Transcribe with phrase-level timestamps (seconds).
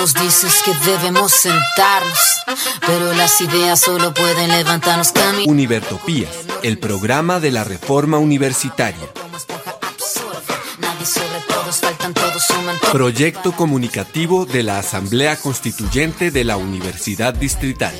[0.00, 2.18] nos dices que debemos sentarnos,
[2.86, 5.52] pero las ideas solo pueden levantarnos camino.
[5.52, 6.30] Univertopías,
[6.62, 9.06] el programa de la reforma universitaria.
[12.90, 17.94] Proyecto comunicativo de la Asamblea Constituyente de la Universidad Distrital.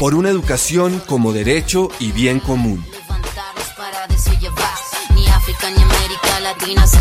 [0.00, 2.82] Por una educación como derecho y bien común.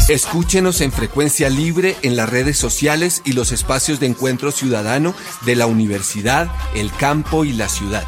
[0.09, 5.13] Escúchenos en frecuencia libre en las redes sociales y los espacios de encuentro ciudadano
[5.45, 8.03] de la universidad, el campo y la ciudad.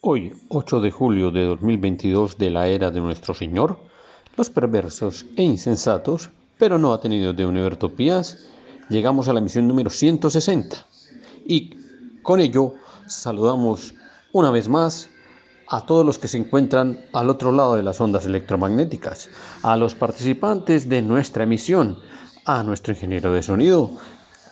[0.00, 3.80] Hoy, 8 de julio de 2022 de la era de nuestro Señor,
[4.36, 8.38] los perversos e insensatos, pero no atenidos de Univertopías,
[8.88, 10.86] llegamos a la misión número 160
[11.44, 11.70] y
[12.22, 12.74] con ello
[13.08, 13.94] saludamos
[14.32, 15.08] una vez más
[15.68, 19.28] a todos los que se encuentran al otro lado de las ondas electromagnéticas,
[19.62, 21.98] a los participantes de nuestra emisión,
[22.44, 23.92] a nuestro ingeniero de sonido,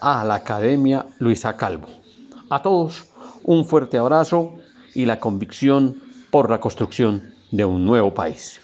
[0.00, 1.88] a la Academia Luisa Calvo.
[2.50, 3.04] A todos
[3.44, 4.54] un fuerte abrazo
[4.94, 8.60] y la convicción por la construcción de un nuevo país.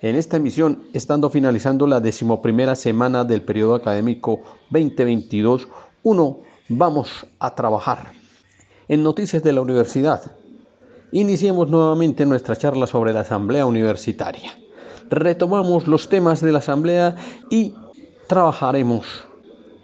[0.00, 6.38] En esta emisión, estando finalizando la decimoprimera semana del periodo académico 2022-1,
[6.68, 8.12] vamos a trabajar
[8.88, 10.32] en Noticias de la Universidad.
[11.14, 14.52] Iniciemos nuevamente nuestra charla sobre la Asamblea Universitaria.
[15.10, 17.14] Retomamos los temas de la Asamblea
[17.50, 17.72] y
[18.26, 19.06] trabajaremos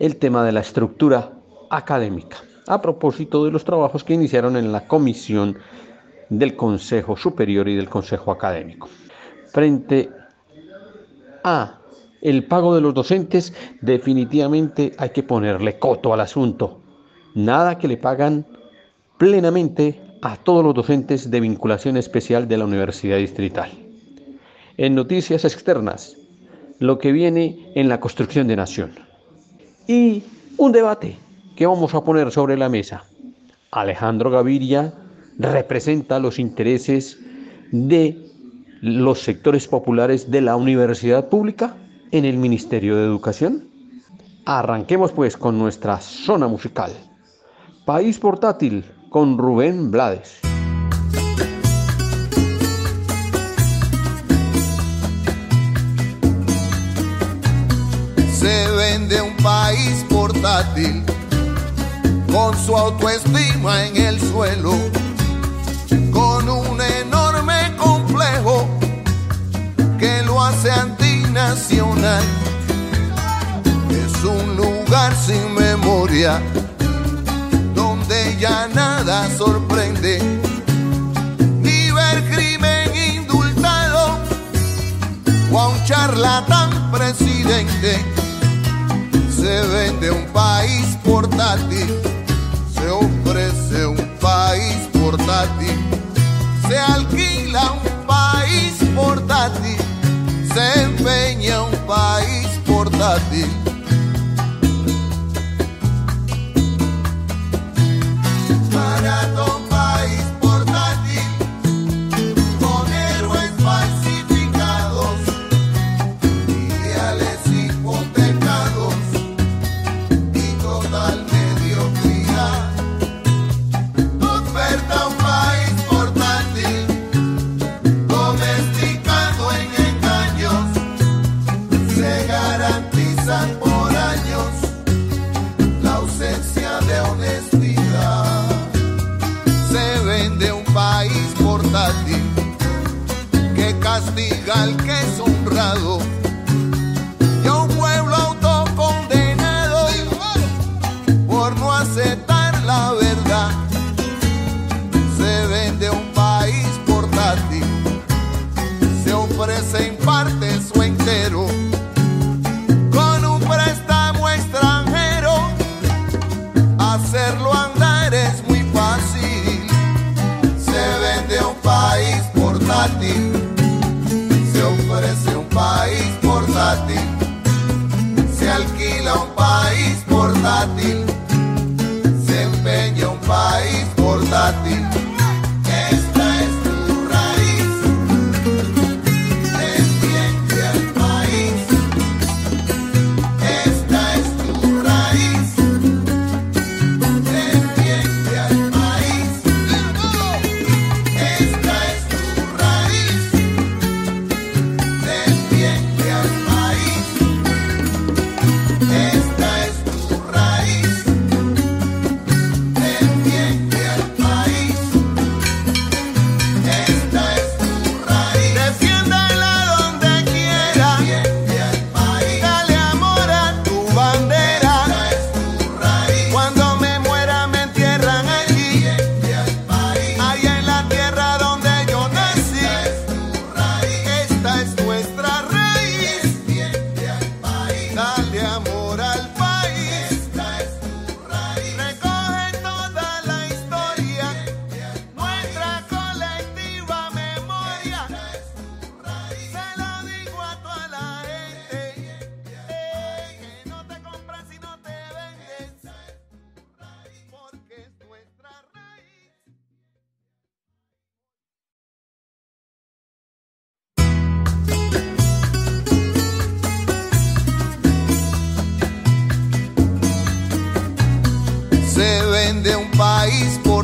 [0.00, 1.30] el tema de la estructura
[1.70, 5.56] académica, a propósito de los trabajos que iniciaron en la comisión
[6.30, 8.88] del Consejo Superior y del Consejo Académico.
[9.52, 10.10] Frente
[11.44, 11.78] a
[12.22, 16.80] el pago de los docentes, definitivamente hay que ponerle coto al asunto.
[17.36, 18.44] Nada que le pagan
[19.16, 23.70] plenamente a todos los docentes de vinculación especial de la Universidad Distrital.
[24.76, 26.16] En noticias externas,
[26.78, 28.92] lo que viene en la construcción de nación.
[29.86, 30.22] Y
[30.56, 31.16] un debate
[31.56, 33.04] que vamos a poner sobre la mesa.
[33.70, 34.92] Alejandro Gaviria
[35.38, 37.18] representa los intereses
[37.70, 38.18] de
[38.80, 41.76] los sectores populares de la universidad pública
[42.10, 43.68] en el Ministerio de Educación.
[44.46, 46.92] Arranquemos pues con nuestra zona musical.
[47.84, 50.38] País portátil con Rubén Blades.
[58.32, 61.02] Se vende un país portátil
[62.32, 64.74] con su autoestima en el suelo,
[66.12, 68.68] con un enorme complejo
[69.98, 72.22] que lo hace antinacional.
[73.90, 76.40] Es un lugar sin memoria
[78.40, 80.18] ya nada sorprende.
[81.60, 84.18] Ni ver crimen indultado
[85.52, 88.02] o a un charlatán presidente.
[89.30, 91.88] Se vende un país portátil,
[92.74, 95.78] se ofrece un país portátil,
[96.66, 99.76] se alquila un país portátil,
[100.54, 103.69] se empeña un país portátil
[109.10, 109.59] grato.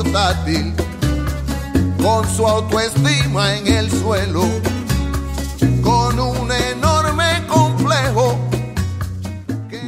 [0.06, 0.73] Portátil
[2.00, 4.43] con su autoestima en el suelo,
[5.82, 8.38] con un enorme complejo.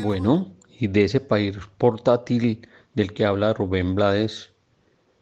[0.03, 4.51] Bueno, y de ese país portátil del que habla Rubén Blades,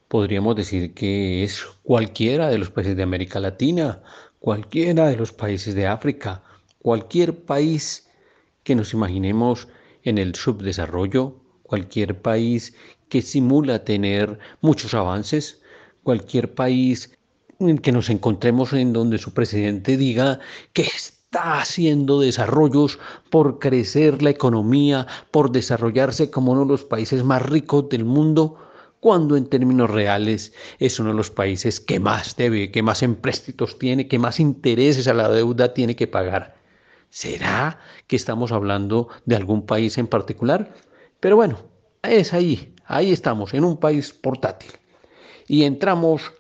[0.08, 4.00] podríamos decir que es cualquiera de los países de América Latina,
[4.38, 6.42] cualquiera de los países de África,
[6.78, 8.08] cualquier país
[8.62, 9.68] que nos imaginemos
[10.04, 12.74] en el subdesarrollo, cualquier país
[13.08, 15.60] que simula tener muchos avances,
[16.02, 17.16] cualquier país
[17.58, 20.38] en que nos encontremos en donde su presidente diga
[20.72, 22.98] que está haciendo desarrollos
[23.30, 28.56] por crecer la economía, por desarrollarse como uno de los países más ricos del mundo,
[29.00, 33.78] cuando en términos reales es uno de los países que más debe, que más empréstitos
[33.78, 36.56] tiene, que más intereses a la deuda tiene que pagar.
[37.10, 40.74] ¿Será que estamos hablando de algún país en particular?
[41.20, 41.58] Pero bueno,
[42.02, 44.72] es ahí, ahí estamos, en un país portátil.
[45.46, 46.32] Y entramos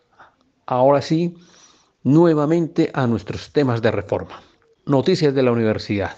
[0.66, 1.36] ahora sí
[2.02, 4.42] nuevamente a nuestros temas de reforma.
[4.84, 6.16] Noticias de la universidad.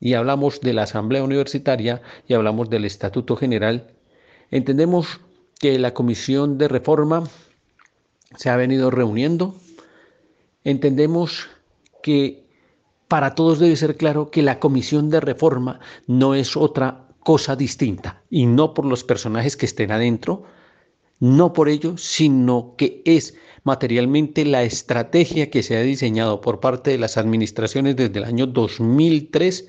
[0.00, 3.92] Y hablamos de la Asamblea Universitaria y hablamos del Estatuto General.
[4.50, 5.20] Entendemos
[5.58, 7.24] que la Comisión de Reforma
[8.36, 9.56] se ha venido reuniendo.
[10.64, 11.48] Entendemos
[12.02, 12.46] que
[13.08, 18.22] para todos debe ser claro que la Comisión de Reforma no es otra cosa distinta
[18.30, 20.44] y no por los personajes que estén adentro,
[21.20, 23.34] no por ello, sino que es
[23.64, 28.46] materialmente la estrategia que se ha diseñado por parte de las administraciones desde el año
[28.46, 29.68] 2003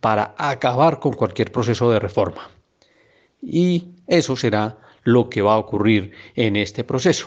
[0.00, 2.50] para acabar con cualquier proceso de reforma.
[3.40, 7.26] Y eso será lo que va a ocurrir en este proceso.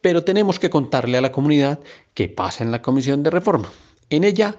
[0.00, 1.80] Pero tenemos que contarle a la comunidad
[2.14, 3.70] qué pasa en la Comisión de Reforma.
[4.08, 4.56] En ella,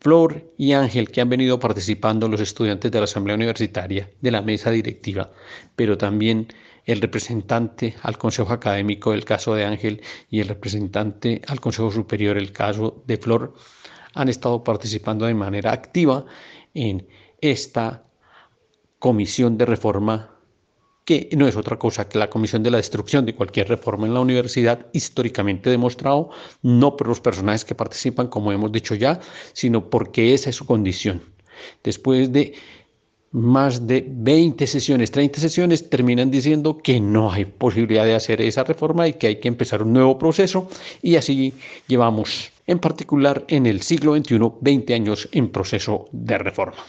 [0.00, 4.40] Flor y Ángel, que han venido participando los estudiantes de la Asamblea Universitaria, de la
[4.40, 5.30] mesa directiva,
[5.76, 6.48] pero también
[6.86, 10.00] el representante al Consejo Académico del caso de Ángel
[10.30, 13.54] y el representante al Consejo Superior el caso de Flor,
[14.14, 16.24] han estado participando de manera activa
[16.72, 17.06] en
[17.42, 18.02] esta
[18.98, 20.29] comisión de reforma
[21.04, 24.14] que no es otra cosa que la comisión de la destrucción de cualquier reforma en
[24.14, 26.30] la universidad, históricamente demostrado,
[26.62, 29.20] no por los personajes que participan, como hemos dicho ya,
[29.52, 31.22] sino porque esa es su condición.
[31.82, 32.54] Después de
[33.32, 38.64] más de 20 sesiones, 30 sesiones, terminan diciendo que no hay posibilidad de hacer esa
[38.64, 40.68] reforma y que hay que empezar un nuevo proceso.
[41.00, 41.54] Y así
[41.86, 46.84] llevamos, en particular en el siglo XXI, 20 años en proceso de reforma.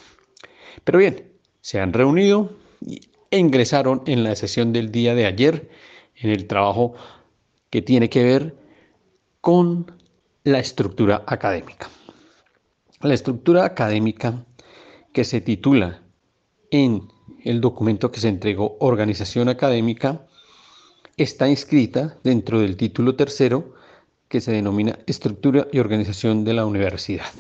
[0.83, 1.23] Pero bien,
[1.61, 5.69] se han reunido y ingresaron en la sesión del día de ayer
[6.15, 6.95] en el trabajo
[7.69, 8.55] que tiene que ver
[9.39, 9.91] con
[10.43, 11.89] la estructura académica.
[13.01, 14.45] La estructura académica
[15.13, 16.03] que se titula
[16.69, 17.07] en
[17.43, 20.27] el documento que se entregó Organización Académica
[21.17, 23.73] está inscrita dentro del título tercero
[24.27, 27.31] que se denomina Estructura y Organización de la Universidad.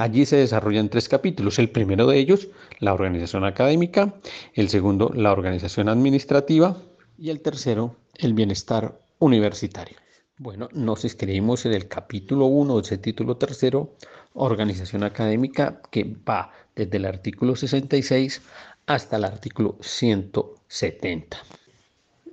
[0.00, 1.58] Allí se desarrollan tres capítulos.
[1.58, 2.46] El primero de ellos,
[2.78, 4.14] la organización académica,
[4.54, 6.80] el segundo, la organización administrativa
[7.18, 9.96] y el tercero, el bienestar universitario.
[10.36, 13.96] Bueno, nos inscribimos en el capítulo 1 de ese título tercero,
[14.34, 18.40] organización académica, que va desde el artículo 66
[18.86, 21.38] hasta el artículo 170.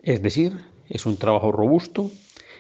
[0.04, 0.56] Es decir,
[0.88, 2.12] es un trabajo robusto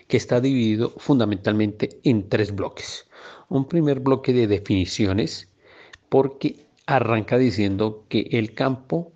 [0.07, 3.07] que está dividido fundamentalmente en tres bloques
[3.49, 5.49] un primer bloque de definiciones
[6.09, 9.11] porque arranca diciendo que el campo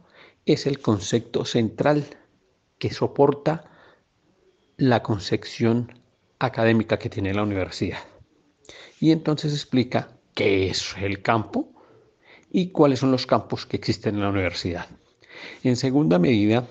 [0.46, 2.06] es el concepto central
[2.78, 3.66] que soporta
[4.78, 6.02] la concepción
[6.40, 8.00] académica que tiene la universidad.
[9.00, 11.70] Y entonces explica qué es el campo
[12.50, 14.88] y cuáles son los campos que existen en la universidad.
[15.64, 16.68] En segunda medida,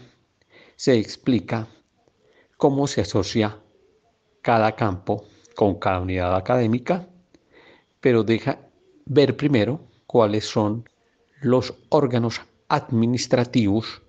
[0.76, 1.68] se explica
[2.56, 3.58] cómo se asocia
[4.42, 7.06] cada campo con cada unidad académica
[8.00, 8.58] pero deja
[9.06, 10.88] ver primero cuáles son
[11.40, 14.02] los órganos administrativos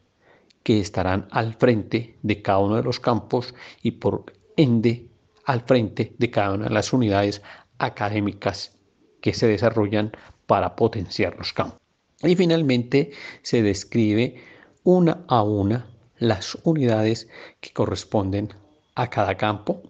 [0.64, 5.08] que estarán al frente de cada uno de los campos y por ende
[5.46, 7.42] al frente de cada una de las unidades
[7.78, 8.78] académicas
[9.22, 10.12] que se desarrollan
[10.46, 11.80] para potenciar los campos.
[12.22, 14.44] Y finalmente se describe
[14.84, 17.30] una a una las unidades
[17.62, 18.54] que corresponden
[18.96, 19.82] a cada campo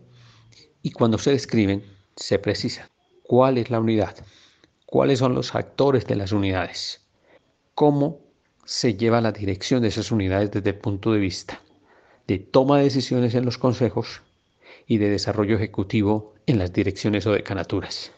[0.82, 1.84] y cuando se describen
[2.16, 2.90] se precisa
[3.24, 4.16] cuál es la unidad,
[4.86, 7.02] cuáles son los actores de las unidades,
[7.76, 8.20] cómo
[8.66, 11.62] se lleva la dirección de esas unidades desde el punto de vista
[12.30, 14.22] de toma de decisiones en los consejos
[14.86, 18.12] y de desarrollo ejecutivo en las direcciones o decanaturas,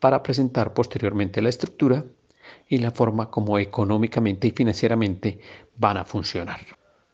[0.00, 2.04] para presentar posteriormente la estructura
[2.68, 5.40] y la forma como económicamente y financieramente
[5.76, 6.60] van a funcionar.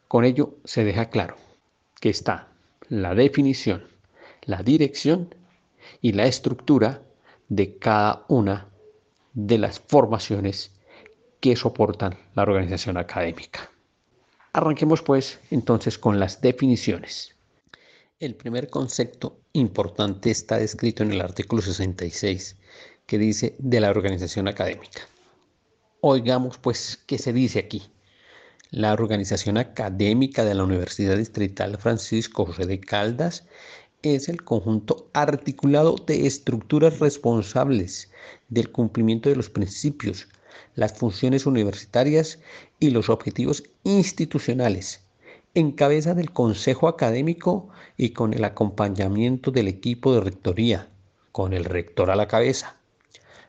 [0.09, 1.37] Con ello se deja claro
[2.01, 2.49] que está
[2.89, 3.85] la definición,
[4.45, 5.35] la dirección
[6.01, 7.03] y la estructura
[7.49, 8.69] de cada una
[9.35, 10.73] de las formaciones
[11.41, 13.71] que soportan la organización académica.
[14.53, 17.35] Arranquemos pues entonces con las definiciones.
[18.21, 22.57] El primer concepto importante está descrito en el artículo 66
[23.07, 25.01] que dice de la organización académica.
[26.01, 27.91] Oigamos pues qué se dice aquí.
[28.71, 33.45] La organización académica de la Universidad Distrital Francisco José de Caldas
[34.03, 38.11] es el conjunto articulado de estructuras responsables
[38.49, 40.29] del cumplimiento de los principios,
[40.75, 42.41] las funciones universitarias
[42.81, 45.05] y los objetivos institucionales,
[45.55, 50.89] en cabeza del Consejo Académico y con el acompañamiento del equipo de rectoría,
[51.31, 52.77] con el rector a la cabeza.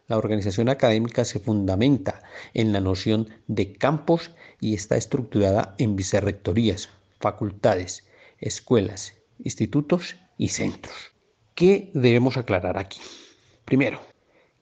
[0.08, 2.22] La organización académica se fundamenta
[2.54, 8.04] en la noción de campos y está estructurada en vicerrectorías, facultades,
[8.40, 10.96] escuelas, institutos y centros.
[11.56, 13.00] ¿Qué debemos aclarar aquí?
[13.66, 14.02] Primero,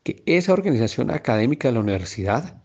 [0.04, 2.62] que esa organización académica de la universidad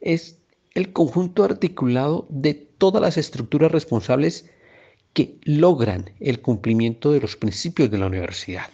[0.00, 0.38] es
[0.74, 4.50] el conjunto articulado de todas las estructuras responsables
[5.12, 8.70] que logran el cumplimiento de los principios de la universidad,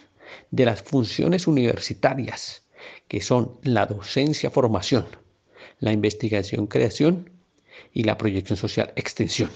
[0.51, 2.63] de las funciones universitarias,
[3.07, 5.05] que son la docencia-formación,
[5.79, 7.29] la investigación-creación
[7.93, 9.51] y la proyección social-extensión,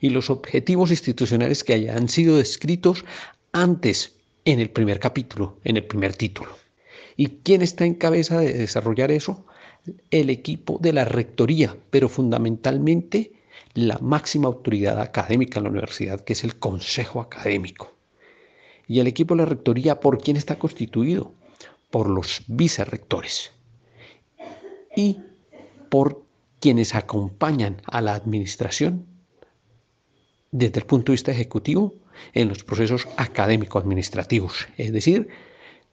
[0.00, 3.04] y los objetivos institucionales que hayan sido descritos
[3.52, 6.50] antes en el primer capítulo, en el primer título.
[7.16, 9.44] ¿Y quién está en cabeza de desarrollar eso?
[10.10, 13.32] El equipo de la rectoría, pero fundamentalmente
[13.74, 17.94] la máxima autoridad académica en la universidad, que es el consejo académico.
[18.86, 21.32] ¿Y el equipo de la rectoría por quién está constituido?
[21.90, 23.52] Por los vicerrectores
[24.96, 25.20] y
[25.88, 26.22] por
[26.60, 29.06] quienes acompañan a la administración
[30.50, 31.94] desde el punto de vista ejecutivo
[32.34, 35.28] en los procesos académico-administrativos, es decir,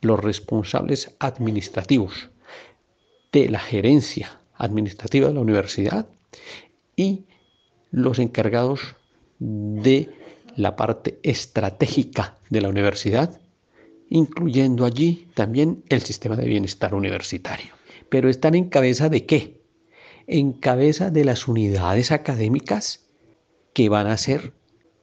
[0.02, 2.30] los responsables administrativos
[3.32, 6.08] de la gerencia administrativa de la universidad
[6.96, 7.26] y
[7.92, 8.96] los encargados
[9.40, 10.10] de
[10.56, 13.40] la parte estratégica de la universidad,
[14.10, 17.74] incluyendo allí también el sistema de bienestar universitario.
[18.10, 19.62] Pero están en cabeza de qué?
[20.28, 23.02] En cabeza de las unidades académicas
[23.74, 24.54] que van a ser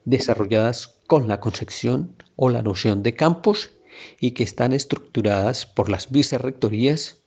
[0.04, 3.72] desarrolladas con la concepción o la noción de campos
[4.18, 7.18] y que están estructuradas por las vicerrectorías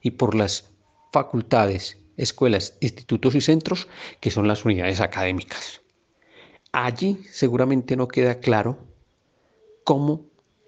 [0.00, 0.70] y por las
[1.12, 3.88] facultades, escuelas, institutos y centros,
[4.20, 5.80] que son las unidades académicas.
[6.70, 8.78] Allí seguramente no queda claro
[9.82, 10.26] cómo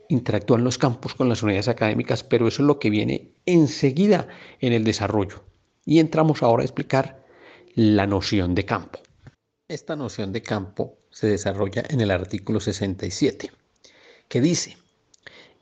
[0.09, 4.27] interactúan los campos con las unidades académicas, pero eso es lo que viene enseguida
[4.59, 5.45] en el desarrollo.
[5.85, 7.25] Y entramos ahora a explicar
[7.77, 8.99] la noción de campo.
[9.69, 13.51] Esta noción de campo se desarrolla en el artículo 67,
[14.29, 14.77] que dice,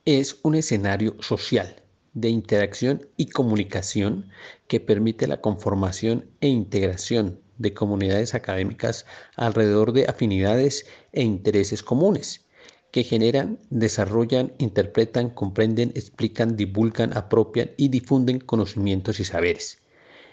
[0.05, 1.77] es un escenario social
[2.13, 4.31] de interacción y comunicación
[4.67, 9.07] que permite la conformación e integración de comunidades académicas
[9.37, 12.45] alrededor de afinidades e intereses comunes
[12.91, 19.79] que generan, desarrollan, interpretan, comprenden, explican, divulgan, apropian y difunden conocimientos y saberes,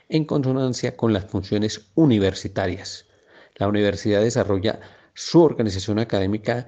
[0.09, 3.05] en consonancia con las funciones universitarias.
[3.57, 4.79] La universidad desarrolla
[5.13, 6.67] su organización académica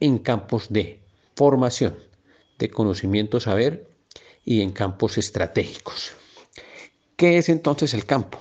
[0.00, 1.00] en campos de
[1.34, 1.96] formación,
[2.58, 3.88] de conocimiento, saber
[4.44, 6.12] y en campos estratégicos.
[7.16, 8.38] ¿Qué es entonces el campo?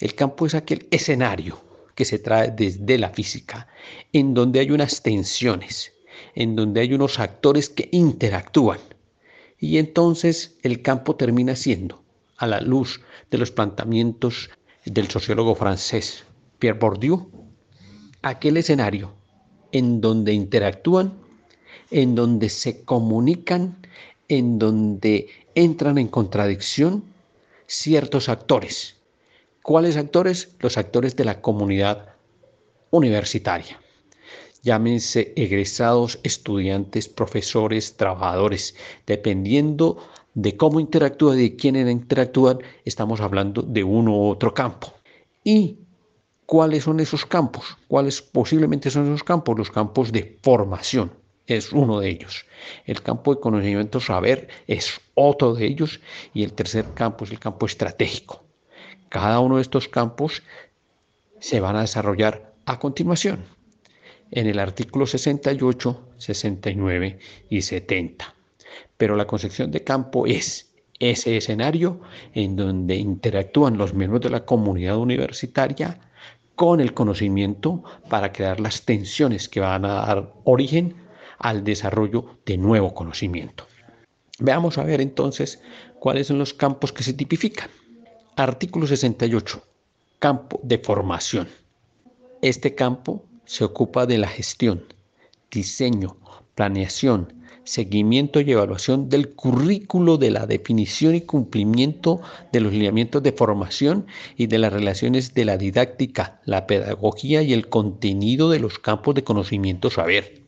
[0.00, 1.60] El campo es aquel escenario
[1.94, 3.68] que se trae desde la física,
[4.12, 5.92] en donde hay unas tensiones,
[6.34, 8.78] en donde hay unos actores que interactúan.
[9.58, 12.02] Y entonces el campo termina siendo,
[12.36, 14.50] a la luz de los planteamientos
[14.84, 16.24] del sociólogo francés
[16.58, 17.30] Pierre Bourdieu,
[18.28, 19.12] aquel escenario
[19.72, 21.14] en donde interactúan,
[21.90, 23.76] en donde se comunican,
[24.28, 27.04] en donde entran en contradicción
[27.66, 28.96] ciertos actores.
[29.62, 30.54] ¿Cuáles actores?
[30.60, 32.14] Los actores de la comunidad
[32.90, 33.80] universitaria.
[34.62, 38.74] Llámense egresados, estudiantes, profesores, trabajadores,
[39.06, 39.98] dependiendo
[40.34, 44.92] de cómo interactúa, de quién interactúan, estamos hablando de uno u otro campo.
[45.44, 45.85] Y
[46.46, 47.76] ¿Cuáles son esos campos?
[47.88, 49.58] ¿Cuáles posiblemente son esos campos?
[49.58, 51.10] Los campos de formación
[51.46, 52.46] es uno de ellos.
[52.84, 56.00] El campo de conocimiento saber es otro de ellos
[56.34, 58.44] y el tercer campo es el campo estratégico.
[59.08, 60.44] Cada uno de estos campos
[61.40, 63.44] se van a desarrollar a continuación
[64.30, 67.18] en el artículo 68, 69
[67.50, 68.34] y 70.
[68.96, 72.00] Pero la concepción de campo es ese escenario
[72.34, 76.00] en donde interactúan los miembros de la comunidad universitaria
[76.56, 80.96] con el conocimiento para crear las tensiones que van a dar origen
[81.38, 83.66] al desarrollo de nuevo conocimiento.
[84.38, 85.60] Veamos a ver entonces
[86.00, 87.70] cuáles son los campos que se tipifican.
[88.36, 89.62] Artículo 68.
[90.18, 91.48] Campo de formación.
[92.42, 94.84] Este campo se ocupa de la gestión,
[95.50, 96.16] diseño,
[96.54, 97.32] planeación,
[97.66, 102.20] seguimiento y evaluación del currículo de la definición y cumplimiento
[102.52, 104.06] de los lineamientos de formación
[104.36, 109.14] y de las relaciones de la didáctica, la pedagogía y el contenido de los campos
[109.14, 110.42] de conocimiento saber.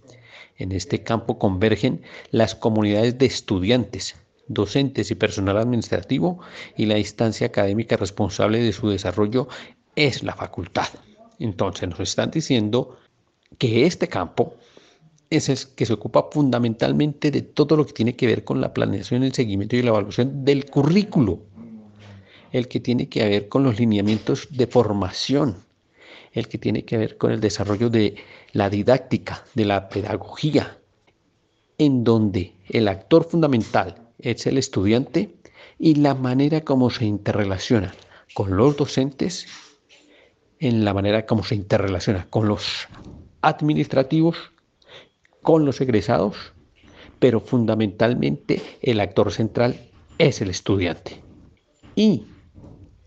[0.57, 6.41] En este campo convergen las comunidades de estudiantes, docentes y personal administrativo
[6.77, 9.49] y la instancia académica responsable de su desarrollo
[9.95, 10.89] es la facultad.
[11.39, 12.97] Entonces nos están diciendo
[13.59, 14.55] que este campo
[15.31, 18.73] es el que se ocupa fundamentalmente de todo lo que tiene que ver con la
[18.73, 21.41] planeación, el seguimiento y la evaluación del currículo,
[22.53, 25.65] el que tiene que ver con los lineamientos de formación,
[26.33, 28.17] el que tiene que ver con el desarrollo de
[28.53, 30.79] la didáctica, de la pedagogía,
[31.77, 35.35] en donde el actor fundamental es el estudiante
[35.79, 37.95] y la manera como se interrelaciona
[38.35, 39.47] con los docentes,
[40.59, 42.89] en la manera como se interrelaciona con los
[43.43, 44.53] administrativos,
[45.49, 46.53] con los egresados,
[47.19, 49.81] pero fundamentalmente el actor central
[50.19, 51.23] es el estudiante.
[51.95, 52.27] Y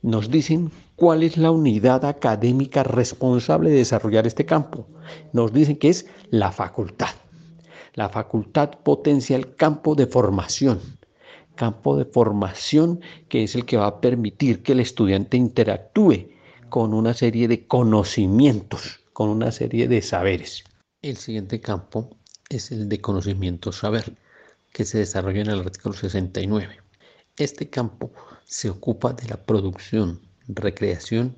[0.01, 4.87] nos dicen cuál es la unidad académica responsable de desarrollar este campo.
[5.33, 7.11] Nos dicen que es la facultad.
[7.93, 10.79] La facultad potencia el campo de formación,
[11.53, 16.31] campo de formación que es el que va a permitir que el estudiante interactúe
[16.69, 20.63] con una serie de conocimientos, con una serie de saberes.
[21.03, 22.09] El siguiente campo
[22.51, 24.13] es el de conocimiento saber,
[24.71, 26.79] que se desarrolla en el artículo 69.
[27.37, 28.11] Este campo
[28.45, 31.35] se ocupa de la producción, recreación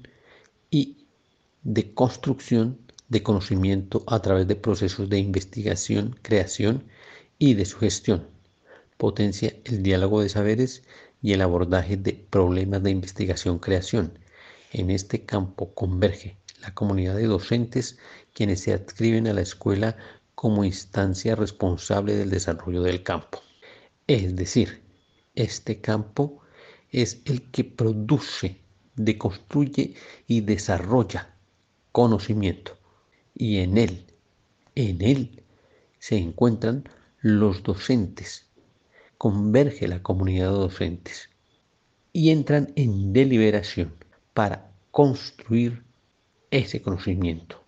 [0.72, 1.06] y
[1.64, 6.84] de construcción de conocimiento a través de procesos de investigación, creación
[7.38, 8.28] y de su gestión.
[8.98, 10.84] Potencia el diálogo de saberes
[11.22, 14.18] y el abordaje de problemas de investigación-creación.
[14.72, 17.98] En este campo converge la comunidad de docentes
[18.34, 19.96] quienes se adscriben a la escuela
[20.44, 23.40] como instancia responsable del desarrollo del campo.
[24.08, 24.84] Es decir,
[25.36, 26.42] este campo
[26.92, 28.60] es el que produce
[28.98, 29.94] deconstruye
[30.28, 31.34] y desarrolla
[31.94, 32.78] conocimiento.
[33.34, 34.06] Y en él,
[34.76, 35.44] en él
[36.00, 36.90] se encuentran
[37.22, 38.46] los docentes.
[39.18, 41.30] Converge la comunidad de docentes
[42.12, 43.96] y entran en deliberación
[44.34, 45.86] para construir
[46.52, 47.64] ese conocimiento.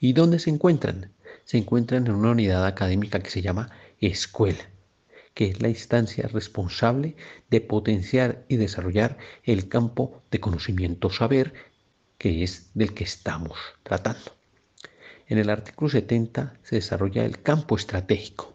[0.00, 1.13] ¿Y dónde se encuentran?
[1.44, 4.64] Se encuentran en una unidad académica que se llama escuela
[5.34, 7.16] que es la instancia responsable
[7.50, 11.52] de potenciar y desarrollar el campo de conocimiento saber,
[12.18, 14.32] que es del que estamos tratando.
[15.26, 18.54] En el artículo 70 se desarrolla el campo estratégico.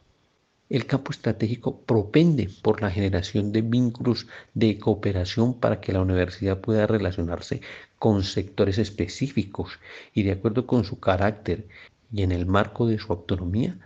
[0.70, 6.60] El campo estratégico propende por la generación de vínculos de cooperación para que la universidad
[6.60, 7.62] pueda relacionarse
[7.98, 9.80] con sectores específicos
[10.14, 11.68] y de acuerdo con su carácter
[12.12, 13.78] y en el marco de su autonomía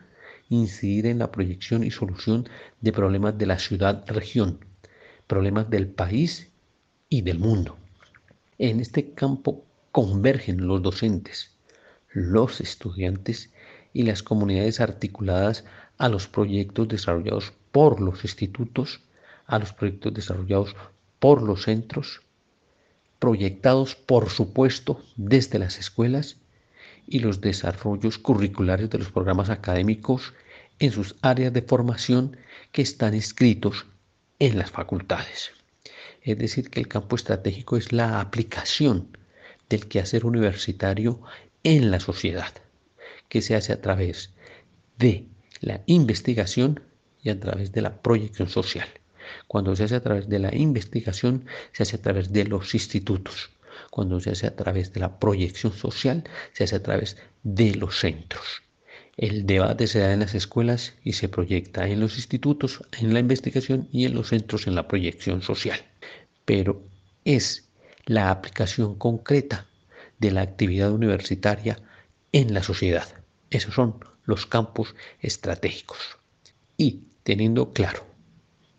[0.50, 2.48] incidir en la proyección y solución
[2.82, 4.60] de problemas de la ciudad-región,
[5.28, 6.52] problemas del país
[7.10, 7.78] y del mundo.
[8.58, 11.52] En este campo convergen los docentes,
[12.12, 13.52] los estudiantes
[13.94, 15.66] y las comunidades articuladas
[15.98, 19.02] a los proyectos desarrollados por los institutos,
[19.46, 20.76] a los proyectos desarrollados
[21.20, 22.22] por los centros,
[23.20, 26.38] proyectados por supuesto desde las escuelas
[27.08, 30.34] y los desarrollos curriculares de los programas académicos
[30.80, 32.38] en sus áreas de formación
[32.72, 33.86] que están escritos
[34.40, 35.52] en las facultades.
[36.22, 39.18] Es decir, que el campo estratégico es la aplicación
[39.70, 41.22] del quehacer universitario
[41.64, 42.54] en la sociedad,
[43.30, 44.32] que se hace a través
[44.98, 45.26] de
[45.62, 46.82] la investigación
[47.22, 48.88] y a través de la proyección social.
[49.48, 53.53] Cuando se hace a través de la investigación, se hace a través de los institutos.
[53.94, 58.00] Cuando se hace a través de la proyección social, se hace a través de los
[58.00, 58.64] centros.
[59.18, 63.20] El debate se da en las escuelas y se proyecta en los institutos, en la
[63.20, 65.80] investigación y en los centros en la proyección social.
[66.44, 66.82] Pero
[67.24, 67.70] es
[68.08, 69.68] la aplicación concreta
[70.18, 71.80] de la actividad universitaria
[72.32, 73.08] en la sociedad.
[73.52, 76.18] Esos son los campos estratégicos.
[76.78, 78.08] Y teniendo claro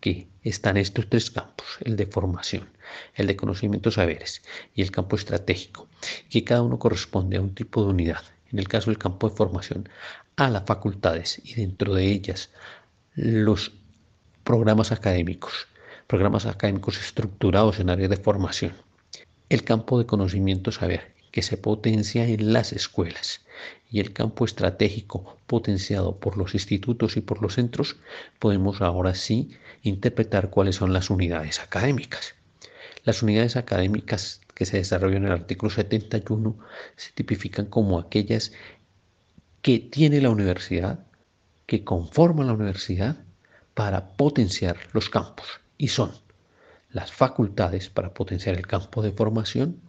[0.01, 2.69] que están estos tres campos, el de formación,
[3.15, 4.43] el de conocimientos saberes
[4.75, 5.87] y el campo estratégico,
[6.29, 8.23] que cada uno corresponde a un tipo de unidad.
[8.51, 9.89] En el caso del campo de formación,
[10.35, 12.51] a las facultades y dentro de ellas
[13.15, 13.71] los
[14.43, 15.67] programas académicos,
[16.07, 18.73] programas académicos estructurados en áreas de formación.
[19.49, 23.41] El campo de conocimiento saber, que se potencia en las escuelas
[23.89, 27.97] y el campo estratégico potenciado por los institutos y por los centros,
[28.39, 29.51] podemos ahora sí
[29.89, 32.35] interpretar cuáles son las unidades académicas.
[33.03, 36.57] Las unidades académicas que se desarrollan en el artículo 71
[36.95, 38.51] se tipifican como aquellas
[39.61, 41.05] que tiene la universidad,
[41.65, 43.17] que conforman la universidad
[43.73, 46.11] para potenciar los campos y son
[46.89, 49.81] las facultades para potenciar el campo de formación,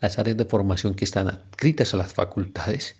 [0.00, 2.96] las áreas de formación que están adscritas a las facultades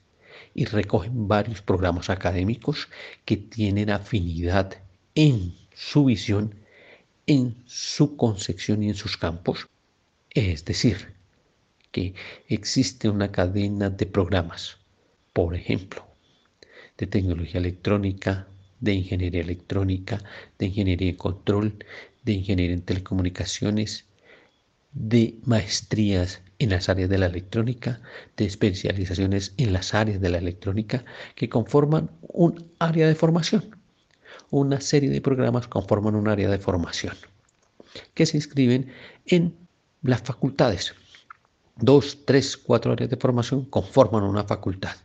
[0.54, 2.88] y recogen varios programas académicos
[3.24, 4.74] que tienen afinidad
[5.14, 6.56] en su visión,
[7.26, 9.68] en su concepción y en sus campos.
[10.30, 11.14] Es decir,
[11.92, 12.14] que
[12.48, 14.78] existe una cadena de programas,
[15.32, 16.04] por ejemplo,
[16.96, 18.48] de tecnología electrónica,
[18.80, 20.18] de ingeniería electrónica,
[20.58, 21.84] de ingeniería en control,
[22.24, 24.06] de ingeniería en telecomunicaciones,
[24.92, 28.00] de maestrías en las áreas de la electrónica,
[28.36, 31.04] de especializaciones en las áreas de la electrónica
[31.36, 33.77] que conforman un área de formación.
[34.50, 37.16] Una serie de programas conforman un área de formación
[38.14, 38.92] que se inscriben
[39.26, 39.56] en
[40.02, 40.94] las facultades.
[41.76, 44.96] Dos, tres, cuatro áreas de formación conforman una facultad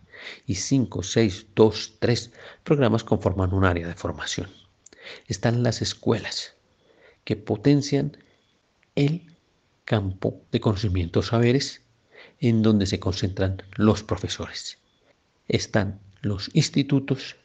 [0.45, 2.31] y 5, 6, 2, 3
[2.63, 4.49] programas conforman un área de formación.
[5.27, 6.53] Están las escuelas
[7.25, 8.17] que potencian
[8.95, 9.35] el
[9.85, 11.81] campo de conocimientos saberes
[12.39, 14.77] en donde se concentran los profesores.
[15.47, 17.35] Están los institutos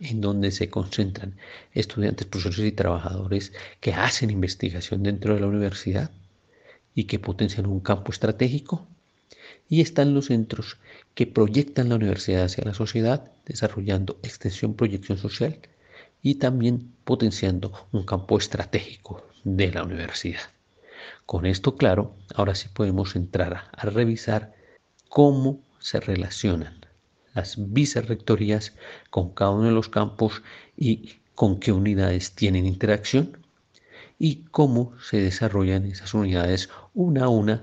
[0.00, 1.36] en donde se concentran
[1.72, 6.10] estudiantes, profesores y trabajadores que hacen investigación dentro de la universidad
[6.94, 8.86] y que potencian un campo estratégico.
[9.68, 10.78] Y están los centros
[11.14, 15.58] que proyectan la universidad hacia la sociedad, desarrollando extensión, proyección social
[16.22, 20.50] y también potenciando un campo estratégico de la universidad.
[21.26, 24.54] Con esto claro, ahora sí podemos entrar a, revisar
[25.08, 26.77] cómo se relacionan
[27.38, 28.74] las vicerrectorías
[29.10, 30.42] con cada uno de los campos
[30.76, 33.38] y con qué unidades tienen interacción
[34.18, 37.56] y cómo se desarrollan esas unidades una a una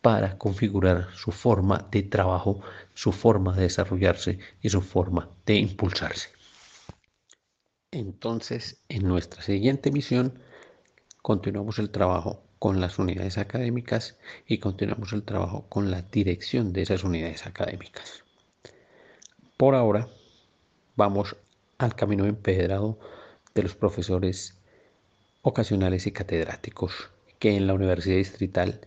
[0.00, 2.62] para configurar su forma de trabajo,
[2.94, 6.30] su forma de desarrollarse y su forma de impulsarse.
[7.90, 10.38] Entonces, en nuestra siguiente misión,
[11.20, 16.82] continuamos el trabajo con las unidades académicas y continuamos el trabajo con la dirección de
[16.82, 18.24] esas unidades académicas.
[19.58, 20.08] Por ahora,
[20.94, 21.34] vamos
[21.78, 23.00] al camino empedrado
[23.56, 24.56] de los profesores
[25.42, 28.80] ocasionales y catedráticos que en la Universidad Distrital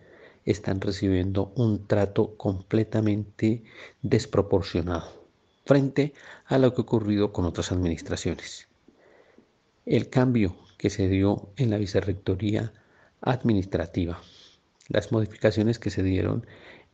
[0.46, 3.64] están recibiendo un trato completamente
[4.00, 5.28] desproporcionado
[5.66, 6.14] frente
[6.46, 8.66] a lo que ha ocurrido con otras administraciones.
[9.84, 12.72] El cambio que se dio en la vicerrectoría
[13.20, 14.22] administrativa,
[14.88, 16.46] las modificaciones que se dieron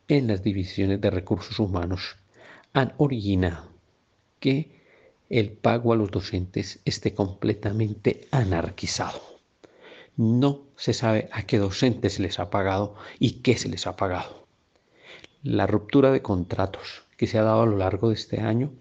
[0.08, 2.16] en las divisiones de recursos humanos
[2.72, 3.68] han originado
[4.40, 4.78] que
[5.28, 9.20] el pago a los docentes esté completamente anarquizado.
[10.16, 13.96] No se sabe a qué docentes se les ha pagado y qué se les ha
[13.96, 14.46] pagado.
[15.42, 18.72] La ruptura de contratos que se ha dado a lo largo de este año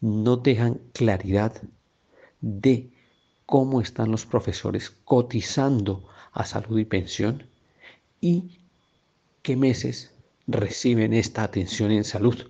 [0.00, 1.60] no dejan claridad
[2.40, 2.90] de
[3.46, 7.46] cómo están los profesores cotizando a salud y pensión
[8.20, 8.60] y
[9.42, 10.12] qué meses
[10.46, 12.48] reciben esta atención en salud,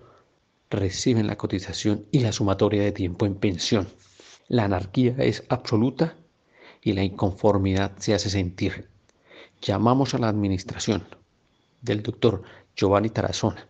[0.71, 3.89] reciben la cotización y la sumatoria de tiempo en pensión.
[4.49, 6.17] La anarquía es absoluta
[6.81, 8.89] y la inconformidad se hace sentir.
[9.61, 11.05] Llamamos a la administración
[11.83, 12.43] del doctor
[12.77, 13.69] Giovanni Tarazona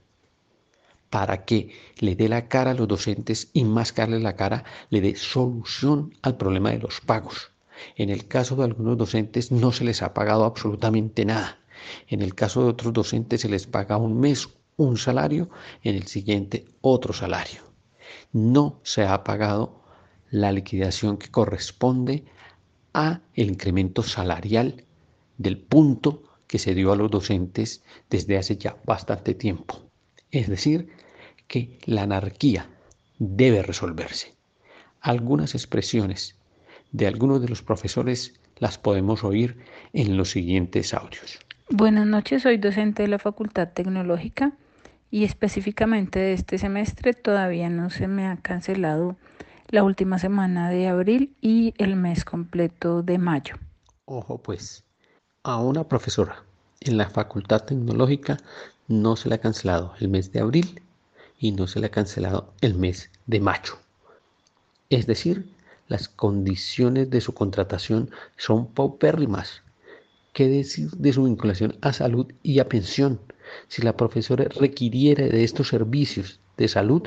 [1.10, 5.00] para que le dé la cara a los docentes y más que la cara, le
[5.00, 7.50] dé solución al problema de los pagos.
[7.96, 11.58] En el caso de algunos docentes no se les ha pagado absolutamente nada.
[12.06, 14.48] En el caso de otros docentes se les paga un mes
[14.80, 15.50] un salario,
[15.82, 17.60] en el siguiente otro salario.
[18.32, 19.82] No se ha pagado
[20.30, 22.24] la liquidación que corresponde
[22.94, 24.84] a el incremento salarial
[25.36, 29.82] del punto que se dio a los docentes desde hace ya bastante tiempo.
[30.30, 30.88] Es decir,
[31.46, 32.70] que la anarquía
[33.18, 34.34] debe resolverse.
[35.02, 36.36] Algunas expresiones
[36.90, 39.58] de algunos de los profesores las podemos oír
[39.92, 41.38] en los siguientes audios.
[41.68, 44.54] Buenas noches, soy docente de la Facultad Tecnológica
[45.11, 49.16] y específicamente de este semestre todavía no se me ha cancelado
[49.68, 53.57] la última semana de abril y el mes completo de mayo.
[54.05, 54.85] Ojo pues,
[55.42, 56.44] a una profesora
[56.81, 58.38] en la Facultad Tecnológica
[58.88, 60.83] no se le ha cancelado el mes de abril
[61.38, 63.79] y no se le ha cancelado el mes de mayo.
[64.90, 65.49] Es decir,
[65.88, 69.62] las condiciones de su contratación son paupérrimas.
[70.33, 73.20] ¿Qué decir de su vinculación a salud y a pensión?
[73.68, 77.02] Si la profesora requiriera de estos servicios de salud,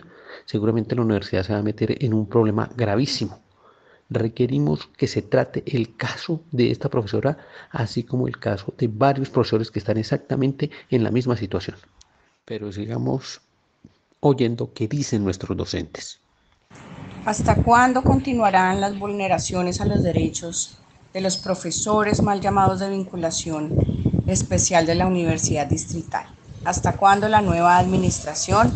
[0.46, 3.40] seguramente la universidad se va a meter en un problema gravísimo.
[4.10, 7.38] Requerimos que se trate el caso de esta profesora,
[7.72, 11.78] así como el caso de varios profesores que están exactamente en la misma situación.
[12.46, 13.42] Pero sigamos
[14.20, 16.20] oyendo qué dicen nuestros docentes.
[17.26, 20.78] ¿Hasta cuándo continuarán las vulneraciones a los derechos
[21.14, 23.74] de los profesores mal llamados de vinculación
[24.28, 26.33] especial de la Universidad Distrital?
[26.66, 28.72] ¿Hasta cuándo la nueva administración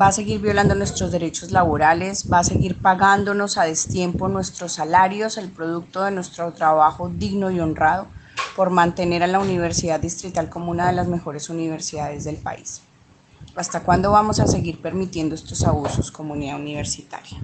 [0.00, 5.38] va a seguir violando nuestros derechos laborales, va a seguir pagándonos a destiempo nuestros salarios,
[5.38, 8.08] el producto de nuestro trabajo digno y honrado,
[8.54, 12.82] por mantener a la Universidad Distrital como una de las mejores universidades del país?
[13.54, 17.38] ¿Hasta cuándo vamos a seguir permitiendo estos abusos, comunidad universitaria?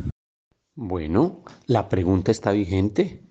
[0.75, 3.23] Bueno, la pregunta está vigente.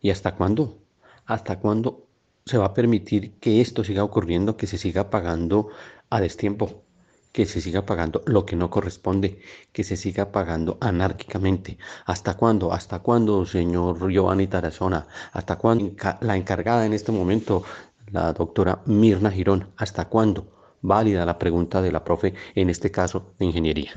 [0.00, 0.78] ¿Y hasta cuándo?
[1.26, 2.09] ¿Hasta cuándo
[2.50, 5.68] se va a permitir que esto siga ocurriendo, que se siga pagando
[6.10, 6.82] a destiempo,
[7.32, 9.38] que se siga pagando lo que no corresponde,
[9.72, 11.78] que se siga pagando anárquicamente?
[12.06, 12.72] ¿Hasta cuándo?
[12.72, 15.06] ¿Hasta cuándo, señor Giovanni Tarazona?
[15.32, 17.62] ¿Hasta cuándo la encargada en este momento,
[18.10, 19.68] la doctora Mirna Girón?
[19.76, 20.60] ¿Hasta cuándo?
[20.82, 23.92] válida la pregunta de la profe, en este caso de ingeniería.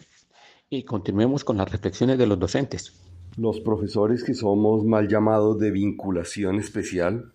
[0.69, 2.93] Y continuemos con las reflexiones de los docentes.
[3.37, 7.32] Los profesores que somos mal llamados de vinculación especial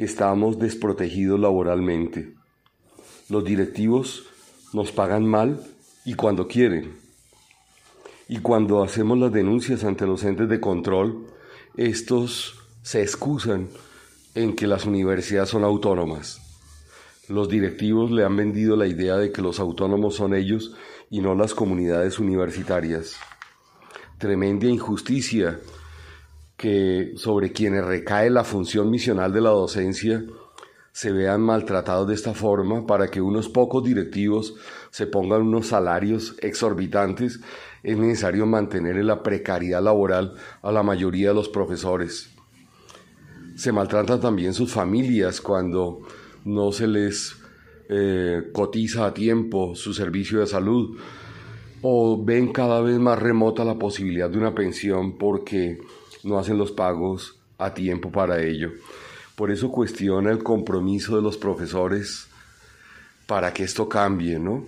[0.00, 2.32] estamos desprotegidos laboralmente.
[3.28, 4.24] Los directivos
[4.72, 5.60] nos pagan mal
[6.06, 6.96] y cuando quieren.
[8.26, 11.26] Y cuando hacemos las denuncias ante los entes de control,
[11.76, 13.68] estos se excusan
[14.34, 16.40] en que las universidades son autónomas.
[17.28, 20.74] Los directivos le han vendido la idea de que los autónomos son ellos
[21.10, 23.16] y no las comunidades universitarias.
[24.16, 25.60] Tremenda injusticia
[26.60, 30.22] que sobre quienes recae la función misional de la docencia
[30.92, 34.56] se vean maltratados de esta forma para que unos pocos directivos
[34.90, 37.40] se pongan unos salarios exorbitantes,
[37.82, 42.28] es necesario mantener en la precariedad laboral a la mayoría de los profesores.
[43.56, 46.00] Se maltratan también sus familias cuando
[46.44, 47.36] no se les
[47.88, 50.98] eh, cotiza a tiempo su servicio de salud
[51.80, 55.78] o ven cada vez más remota la posibilidad de una pensión porque
[56.24, 58.70] no hacen los pagos a tiempo para ello.
[59.34, 62.28] Por eso cuestiona el compromiso de los profesores
[63.26, 64.66] para que esto cambie, ¿no?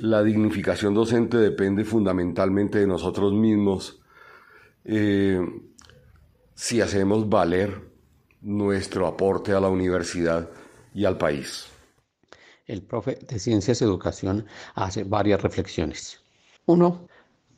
[0.00, 3.98] La dignificación docente depende fundamentalmente de nosotros mismos.
[4.84, 5.40] Eh,
[6.54, 7.80] si hacemos valer
[8.40, 10.48] nuestro aporte a la universidad
[10.94, 11.66] y al país.
[12.66, 16.20] El profe de Ciencias Educación hace varias reflexiones.
[16.66, 17.07] Uno,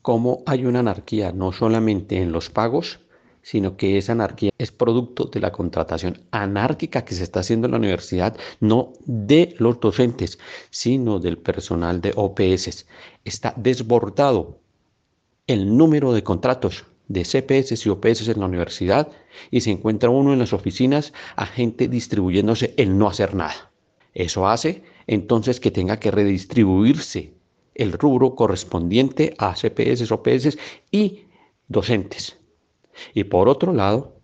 [0.01, 2.99] cómo hay una anarquía no solamente en los pagos,
[3.41, 7.71] sino que esa anarquía es producto de la contratación anárquica que se está haciendo en
[7.71, 10.37] la universidad, no de los docentes,
[10.69, 12.85] sino del personal de OPS.
[13.25, 14.59] Está desbordado
[15.47, 19.09] el número de contratos de CPS y OPS en la universidad
[19.49, 23.71] y se encuentra uno en las oficinas a gente distribuyéndose el no hacer nada.
[24.13, 27.33] Eso hace entonces que tenga que redistribuirse
[27.75, 30.57] el rubro correspondiente a CPS, OPS
[30.91, 31.25] y
[31.67, 32.37] docentes.
[33.13, 34.15] Y por otro lado,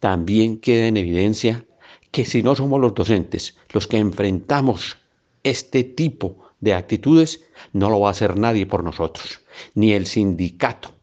[0.00, 1.64] también queda en evidencia
[2.10, 4.96] que si no somos los docentes los que enfrentamos
[5.42, 9.40] este tipo de actitudes, no lo va a hacer nadie por nosotros,
[9.74, 10.94] ni el sindicato,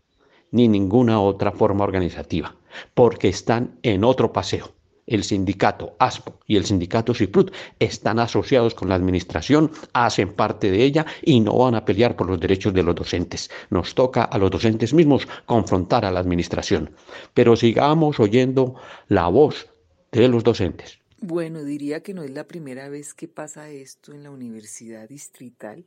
[0.51, 2.55] ni ninguna otra forma organizativa,
[2.93, 4.73] porque están en otro paseo.
[5.07, 10.83] El sindicato ASPO y el sindicato CIPRUT están asociados con la administración, hacen parte de
[10.83, 13.49] ella y no van a pelear por los derechos de los docentes.
[13.69, 16.91] Nos toca a los docentes mismos confrontar a la administración.
[17.33, 18.75] Pero sigamos oyendo
[19.07, 19.69] la voz
[20.11, 20.99] de los docentes.
[21.19, 25.85] Bueno, diría que no es la primera vez que pasa esto en la universidad distrital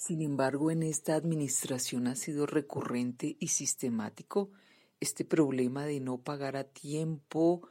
[0.00, 4.48] sin embargo, en esta administración ha sido recurrente y sistemático
[4.98, 7.68] este problema de no pagar a tiempo,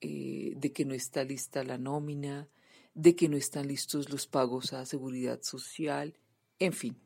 [0.00, 2.48] eh, de que no está lista la nómina,
[2.94, 6.18] de que no están listos los pagos a seguridad social,
[6.58, 7.00] en fin.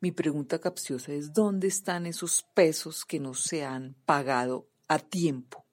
[0.00, 5.64] Mi pregunta capciosa es, ¿dónde están esos pesos que no se han pagado a tiempo?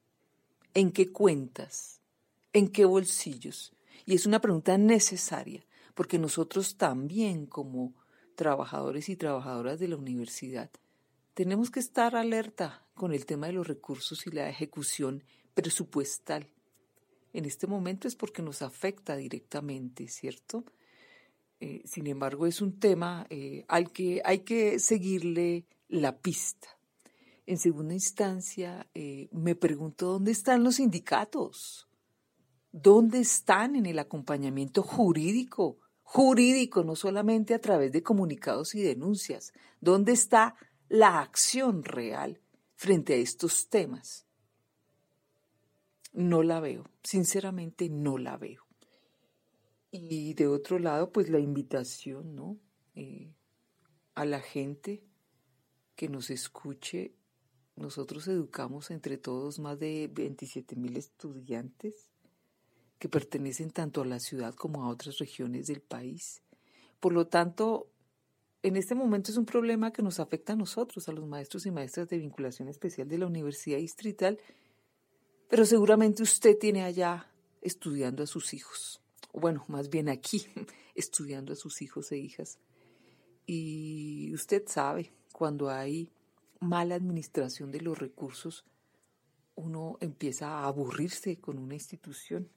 [0.73, 2.01] ¿En qué cuentas?
[2.53, 3.73] ¿En qué bolsillos?
[4.05, 7.93] Y es una pregunta necesaria, porque nosotros también como
[8.35, 10.71] trabajadores y trabajadoras de la universidad,
[11.33, 16.47] tenemos que estar alerta con el tema de los recursos y la ejecución presupuestal.
[17.33, 20.65] En este momento es porque nos afecta directamente, ¿cierto?
[21.59, 26.67] Eh, sin embargo, es un tema eh, al que hay que seguirle la pista.
[27.45, 31.87] En segunda instancia, eh, me pregunto dónde están los sindicatos.
[32.71, 35.79] ¿Dónde están en el acompañamiento jurídico?
[36.01, 39.53] Jurídico, no solamente a través de comunicados y denuncias.
[39.79, 40.55] ¿Dónde está
[40.89, 42.41] la acción real
[42.75, 44.25] frente a estos temas?
[46.13, 48.63] No la veo, sinceramente no la veo.
[49.91, 52.57] Y de otro lado, pues la invitación, ¿no?
[52.95, 53.33] Eh,
[54.15, 55.03] a la gente
[55.95, 57.13] que nos escuche.
[57.75, 62.11] Nosotros educamos entre todos más de 27 mil estudiantes
[62.99, 66.41] que pertenecen tanto a la ciudad como a otras regiones del país.
[66.99, 67.89] Por lo tanto,
[68.61, 71.71] en este momento es un problema que nos afecta a nosotros, a los maestros y
[71.71, 74.39] maestras de vinculación especial de la Universidad Distrital,
[75.53, 77.29] pero seguramente usted tiene allá
[77.61, 80.47] estudiando a sus hijos, bueno, más bien aquí,
[80.95, 82.57] estudiando a sus hijos e hijas.
[83.45, 86.09] Y usted sabe, cuando hay
[86.59, 88.65] mala administración de los recursos,
[89.53, 92.49] uno empieza a aburrirse con una institución.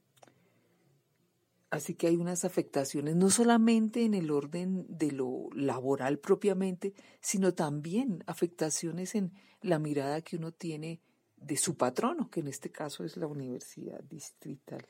[1.68, 7.52] Así que hay unas afectaciones no solamente en el orden de lo laboral propiamente, sino
[7.52, 11.02] también afectaciones en la mirada que uno tiene
[11.36, 14.86] de su patrono, que en este caso es la Universidad Distrital.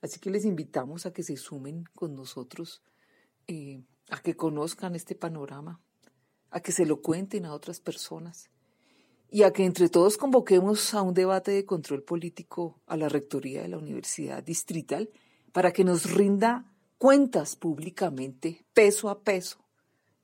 [0.00, 2.82] Así que les invitamos a que se sumen con nosotros,
[3.46, 5.80] eh, a que conozcan este panorama,
[6.50, 8.50] a que se lo cuenten a otras personas
[9.30, 13.62] y a que entre todos convoquemos a un debate de control político a la Rectoría
[13.62, 15.08] de la Universidad Distrital
[15.52, 16.66] para que nos rinda
[16.98, 19.58] cuentas públicamente, peso a peso,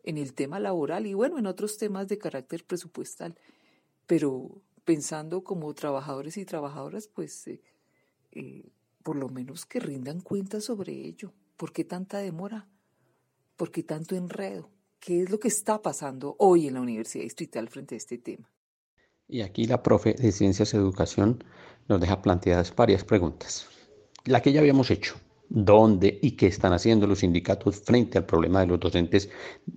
[0.02, 3.38] en el tema laboral y bueno, en otros temas de carácter presupuestal.
[4.06, 7.60] Pero pensando como trabajadores y trabajadoras, pues eh,
[8.32, 8.64] eh,
[9.02, 11.30] por lo menos que rindan cuentas sobre ello.
[11.58, 12.66] ¿Por qué tanta demora?
[13.58, 14.70] ¿Por qué tanto enredo?
[14.98, 18.50] ¿Qué es lo que está pasando hoy en la Universidad Distrital frente a este tema?
[19.26, 21.44] Y aquí la profe de Ciencias de Educación
[21.86, 23.68] nos deja planteadas varias preguntas
[24.24, 25.16] la que ya habíamos hecho.
[25.50, 29.28] ¿Dónde y qué están haciendo los sindicatos frente al problema de los docentes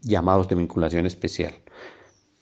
[0.02, 1.54] llamados de vinculación especial?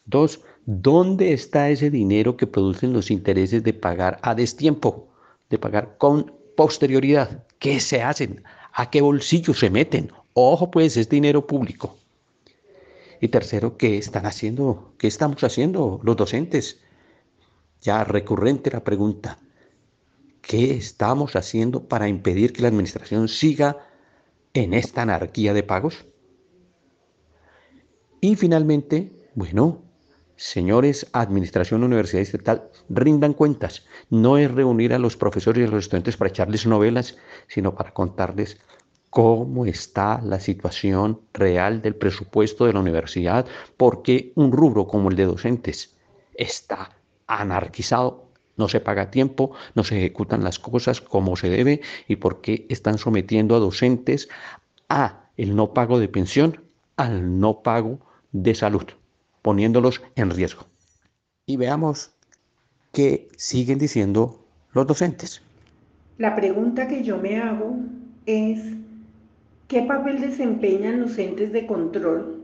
[0.06, 5.08] Dos, ¿dónde está ese dinero que producen los intereses de pagar a destiempo,
[5.50, 7.46] de pagar con posterioridad?
[7.60, 8.44] ¿Qué se hacen?
[8.74, 10.12] ¿A qué bolsillo se meten?
[10.34, 11.98] Ojo, pues es dinero público.
[13.22, 14.94] Y tercero, ¿qué están haciendo?
[14.98, 16.80] ¿Qué estamos haciendo los docentes?
[17.82, 19.40] Ya recurrente la pregunta,
[20.50, 23.86] ¿Qué estamos haciendo para impedir que la administración siga
[24.56, 26.08] en esta anarquía de pagos?
[28.20, 29.84] Y finalmente, bueno,
[30.40, 33.86] señores, Administración Universidad Estatal, rindan cuentas.
[34.10, 37.94] No es reunir a los profesores y a los estudiantes para echarles novelas, sino para
[37.94, 38.58] contarles
[39.10, 45.18] cómo está la situación real del presupuesto de la universidad, porque un rubro como el
[45.18, 45.98] de docentes
[46.36, 46.92] está
[47.28, 52.42] anarquizado no se paga tiempo, no se ejecutan las cosas como se debe y por
[52.42, 54.28] qué están sometiendo a docentes
[54.90, 56.62] a el no pago de pensión,
[56.98, 58.00] al no pago
[58.34, 58.84] de salud,
[59.42, 60.66] poniéndolos en riesgo.
[61.46, 62.12] Y veamos
[62.92, 65.42] qué siguen diciendo los docentes.
[66.18, 67.78] La pregunta que yo me hago
[68.26, 68.60] es,
[69.68, 72.44] ¿qué papel desempeñan los entes de control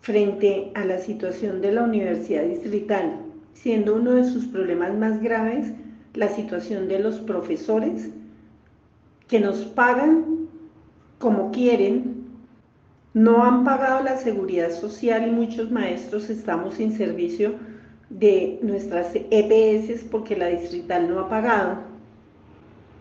[0.00, 3.22] frente a la situación de la universidad distrital?
[3.54, 5.72] siendo uno de sus problemas más graves
[6.14, 8.10] la situación de los profesores
[9.28, 10.48] que nos pagan
[11.18, 12.21] como quieren,
[13.14, 17.54] no han pagado la seguridad social y muchos maestros estamos sin servicio
[18.08, 21.78] de nuestras EPS porque la distrital no ha pagado.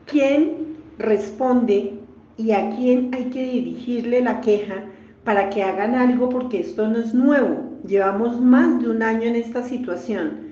[0.06, 1.94] ¿Quién responde
[2.38, 4.84] y a quién hay que dirigirle la queja
[5.24, 7.70] para que hagan algo porque esto no es nuevo?
[7.86, 10.52] Llevamos más de un año en esta situación.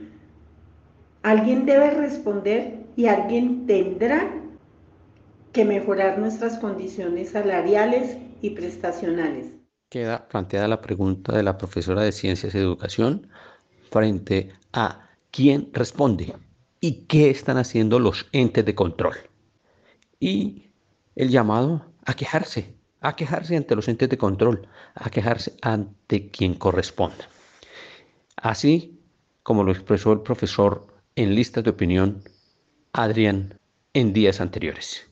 [1.21, 4.29] Alguien debe responder y alguien tendrá
[5.51, 9.47] que mejorar nuestras condiciones salariales y prestacionales.
[9.89, 13.27] Queda planteada la pregunta de la profesora de Ciencias y Educación
[13.89, 16.35] frente a quién responde
[16.79, 19.15] y qué están haciendo los entes de control.
[20.19, 20.69] Y
[21.15, 26.53] el llamado a quejarse, a quejarse ante los entes de control, a quejarse ante quien
[26.53, 27.27] corresponda.
[28.37, 28.99] Así
[29.43, 32.23] como lo expresó el profesor en listas de opinión
[32.93, 33.59] Adrián
[33.93, 35.09] en días anteriores,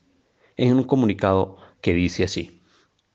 [0.55, 2.56] en un comunicado que dice así,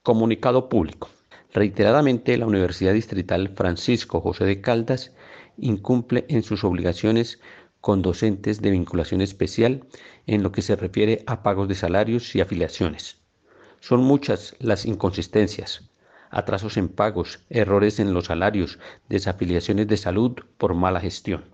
[0.03, 1.09] comunicado público.
[1.53, 5.13] Reiteradamente la Universidad Distrital Francisco José de Caldas
[5.59, 7.41] incumple en sus obligaciones
[7.81, 9.85] con docentes de vinculación especial
[10.27, 13.23] en lo que se refiere a pagos de salarios y afiliaciones
[13.83, 15.91] son muchas las inconsistencias,
[16.31, 18.79] atrasos en pagos, errores en los salarios,
[19.09, 21.47] desafiliaciones de salud por mala gestión.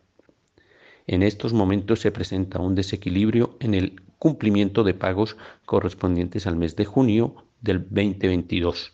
[1.06, 6.76] En estos momentos se presenta un desequilibrio en el cumplimiento de pagos correspondientes al mes
[6.76, 8.92] de junio del 2022.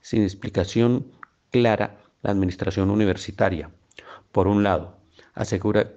[0.00, 1.06] Sin explicación
[1.50, 3.70] clara, la Administración Universitaria,
[4.32, 4.98] por un lado,
[5.34, 5.92] asegura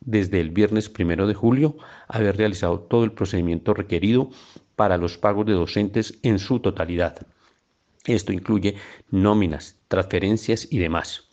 [0.00, 1.76] desde el viernes primero de julio
[2.08, 4.30] haber realizado todo el procedimiento requerido
[4.76, 7.26] para los pagos de docentes en su totalidad.
[8.06, 8.76] Esto incluye
[9.10, 11.28] nóminas, transferencias y demás.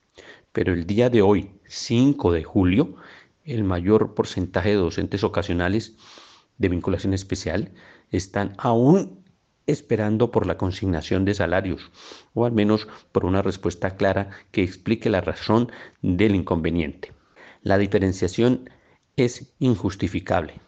[0.52, 2.96] Pero el día de hoy, 5 de julio,
[3.46, 5.96] el mayor porcentaje de docentes ocasionales
[6.58, 7.72] de vinculación especial
[8.12, 9.24] están aún
[9.68, 11.92] esperando por la consignación de salarios,
[12.34, 17.14] o al menos por una respuesta clara que explique la razón del inconveniente.
[17.62, 18.70] La diferenciación
[19.18, 20.62] es injustificable.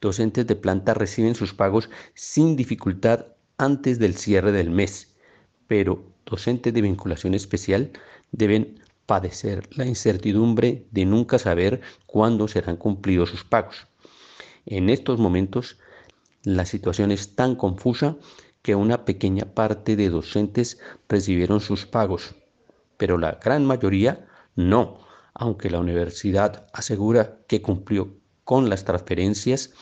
[0.00, 3.26] Docentes de planta reciben sus pagos sin dificultad
[3.58, 5.14] antes del cierre del mes,
[5.68, 7.92] pero docentes de vinculación especial
[8.32, 13.86] deben padecer la incertidumbre de nunca saber cuándo serán cumplidos sus pagos.
[14.66, 15.78] En estos momentos,
[16.44, 18.16] la situación es tan confusa
[18.62, 20.78] que una pequeña parte de docentes
[21.08, 22.34] recibieron sus pagos,
[22.96, 25.00] pero la gran mayoría no,
[25.34, 28.14] aunque la universidad asegura que cumplió
[28.44, 29.72] con las transferencias,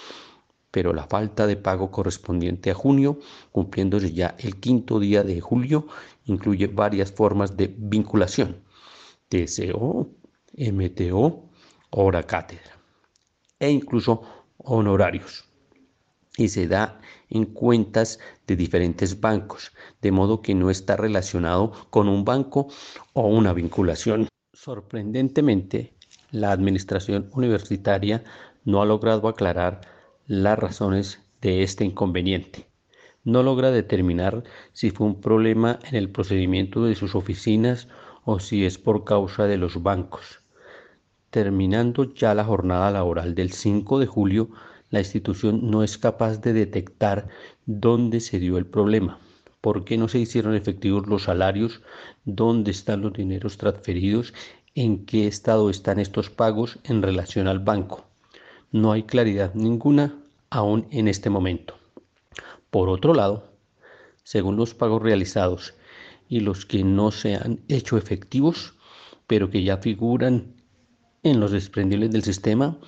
[0.70, 3.18] pero la falta de pago correspondiente a junio,
[3.52, 5.88] cumpliéndose ya el quinto día de julio,
[6.26, 8.62] incluye varias formas de vinculación,
[9.28, 10.08] TCO,
[10.56, 11.48] MTO,
[11.90, 12.78] hora cátedra,
[13.58, 14.22] e incluso
[14.58, 15.49] honorarios.
[16.36, 22.08] Y se da en cuentas de diferentes bancos, de modo que no está relacionado con
[22.08, 22.68] un banco
[23.12, 24.28] o una vinculación.
[24.52, 25.94] Sorprendentemente,
[26.30, 28.24] la administración universitaria
[28.64, 29.80] no ha logrado aclarar
[30.26, 32.66] las razones de este inconveniente.
[33.24, 37.88] No logra determinar si fue un problema en el procedimiento de sus oficinas
[38.24, 40.40] o si es por causa de los bancos.
[41.30, 44.50] Terminando ya la jornada laboral del 5 de julio,
[44.90, 47.28] la institución no es capaz de detectar
[47.66, 49.18] dónde se dio el problema.
[49.60, 51.80] ¿Por qué no se hicieron efectivos los salarios?
[52.24, 54.34] ¿Dónde están los dineros transferidos?
[54.74, 58.06] ¿En qué estado están estos pagos en relación al banco?
[58.72, 60.14] No hay claridad ninguna
[60.48, 61.74] aún en este momento.
[62.70, 63.52] Por otro lado,
[64.22, 65.74] según los pagos realizados
[66.28, 68.74] y los que no se han hecho efectivos,
[69.26, 70.54] pero que ya figuran
[71.22, 72.78] en los desprendibles del sistema,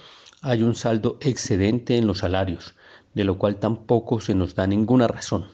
[0.42, 2.74] hay un saldo excedente en los salarios,
[3.14, 5.46] de lo cual tampoco se nos da ninguna razón.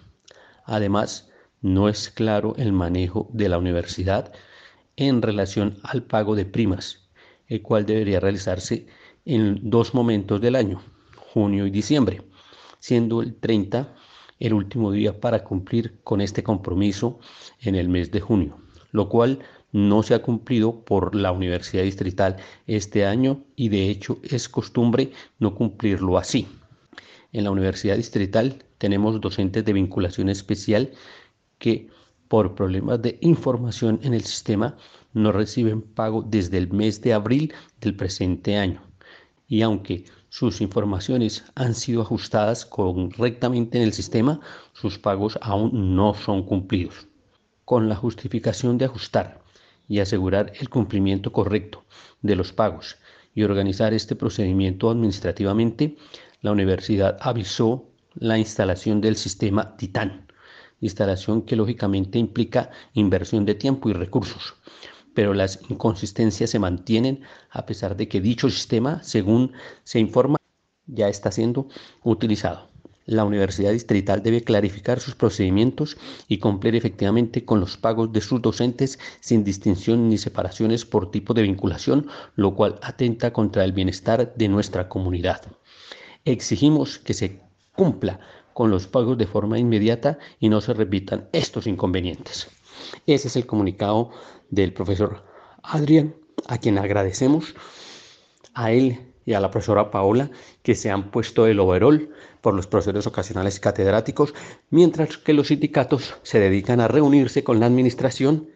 [0.64, 1.30] Además,
[1.60, 4.32] no es claro el manejo de la universidad
[4.96, 7.08] en relación al pago de primas,
[7.48, 8.86] el cual debería realizarse
[9.26, 10.80] en dos momentos del año,
[11.16, 12.22] junio y diciembre,
[12.78, 13.94] siendo el 30
[14.40, 17.18] el último día para cumplir con este compromiso
[17.60, 18.56] en el mes de junio,
[18.92, 19.40] lo cual
[19.72, 25.12] no se ha cumplido por la Universidad Distrital este año y de hecho es costumbre
[25.38, 26.48] no cumplirlo así.
[27.32, 30.92] En la Universidad Distrital tenemos docentes de vinculación especial
[31.58, 31.88] que
[32.28, 34.76] por problemas de información en el sistema
[35.12, 38.82] no reciben pago desde el mes de abril del presente año.
[39.46, 44.40] Y aunque sus informaciones han sido ajustadas correctamente en el sistema,
[44.74, 47.08] sus pagos aún no son cumplidos.
[47.64, 49.42] Con la justificación de ajustar
[49.88, 51.84] y asegurar el cumplimiento correcto
[52.22, 52.98] de los pagos
[53.34, 55.96] y organizar este procedimiento administrativamente,
[56.42, 60.26] la universidad avisó la instalación del sistema Titán,
[60.80, 64.54] instalación que lógicamente implica inversión de tiempo y recursos,
[65.14, 69.52] pero las inconsistencias se mantienen a pesar de que dicho sistema, según
[69.84, 70.36] se informa,
[70.86, 71.68] ya está siendo
[72.02, 72.68] utilizado.
[73.08, 75.96] La Universidad Distrital debe clarificar sus procedimientos
[76.28, 81.32] y cumplir efectivamente con los pagos de sus docentes sin distinción ni separaciones por tipo
[81.32, 82.06] de vinculación,
[82.36, 85.40] lo cual atenta contra el bienestar de nuestra comunidad.
[86.26, 87.40] Exigimos que se
[87.74, 88.20] cumpla
[88.52, 92.50] con los pagos de forma inmediata y no se repitan estos inconvenientes.
[93.06, 94.10] Ese es el comunicado
[94.50, 95.24] del profesor
[95.62, 96.14] Adrián,
[96.46, 97.54] a quien agradecemos,
[98.52, 100.30] a él y a la profesora Paola,
[100.62, 102.08] que se han puesto el overall
[102.40, 104.32] por los profesores ocasionales catedráticos,
[104.70, 108.48] mientras que los sindicatos se dedican a reunirse con la administración,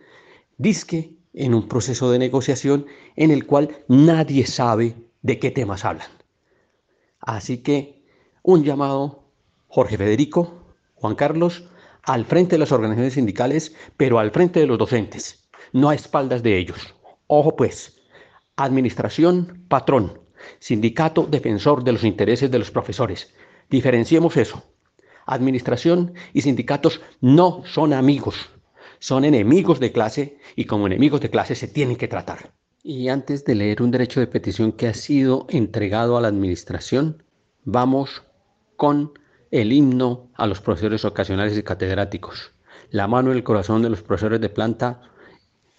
[0.57, 6.09] disque en un proceso de negociación en el cual nadie sabe de qué temas hablan.
[7.21, 8.03] Así que
[8.41, 9.25] un llamado,
[9.69, 11.69] Jorge Federico, Juan Carlos,
[12.05, 16.43] al frente de las organizaciones sindicales, pero al frente de los docentes, no a espaldas
[16.43, 16.95] de ellos.
[17.27, 18.01] Ojo pues,
[18.57, 20.22] administración, patrón,
[20.59, 23.33] sindicato, defensor de los intereses de los profesores.
[23.71, 24.63] Diferenciemos eso.
[25.27, 28.51] Administración y sindicatos no son amigos,
[28.99, 32.53] son enemigos de clase y como enemigos de clase se tienen que tratar.
[32.83, 37.23] Y antes de leer un derecho de petición que ha sido entregado a la administración,
[37.65, 38.25] vamos
[38.77, 39.13] con
[39.53, 42.53] el himno a los profesores ocasionales y catedráticos.
[42.91, 45.03] La mano en el corazón de los profesores de planta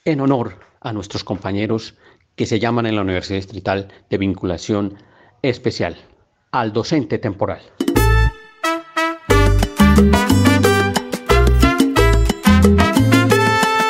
[0.06, 1.96] en honor a nuestros compañeros
[2.36, 4.98] que se llaman en la Universidad Distrital de Vinculación
[5.42, 5.96] Especial,
[6.52, 7.62] al docente temporal.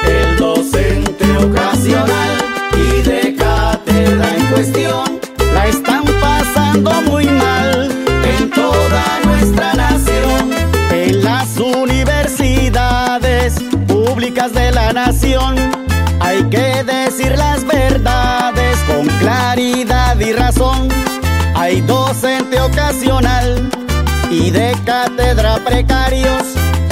[0.06, 2.38] El docente ocasional
[2.76, 5.20] y de cátedra en cuestión
[5.54, 7.92] la están pasando muy mal
[8.38, 10.52] en toda nuestra nación.
[10.92, 15.56] En las universidades públicas de la nación
[16.20, 17.33] hay que decir
[19.04, 20.88] con claridad y razón.
[21.56, 23.70] Hay docente ocasional
[24.30, 26.44] y de cátedra precarios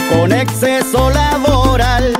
[0.09, 2.13] con exceso laboral,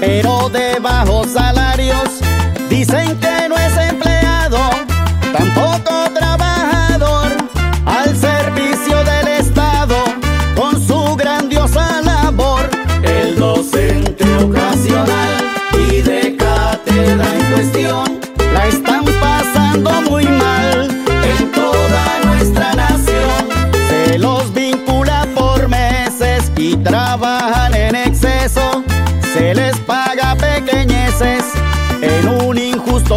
[0.00, 2.20] pero de bajos salarios.
[2.68, 4.05] Dicen que no es empleado,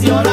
[0.00, 0.29] cuestionar.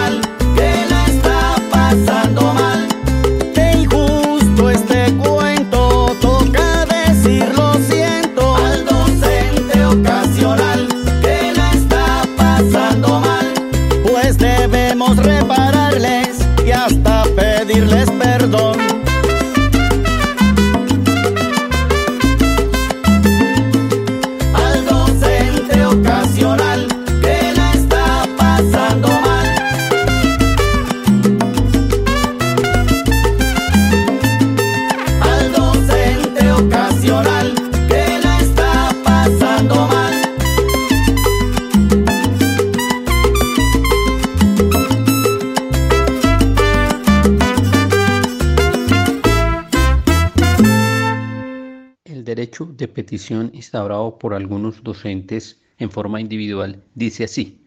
[53.08, 57.66] Derecho de petición instaurado por algunos docentes en forma individual dice así,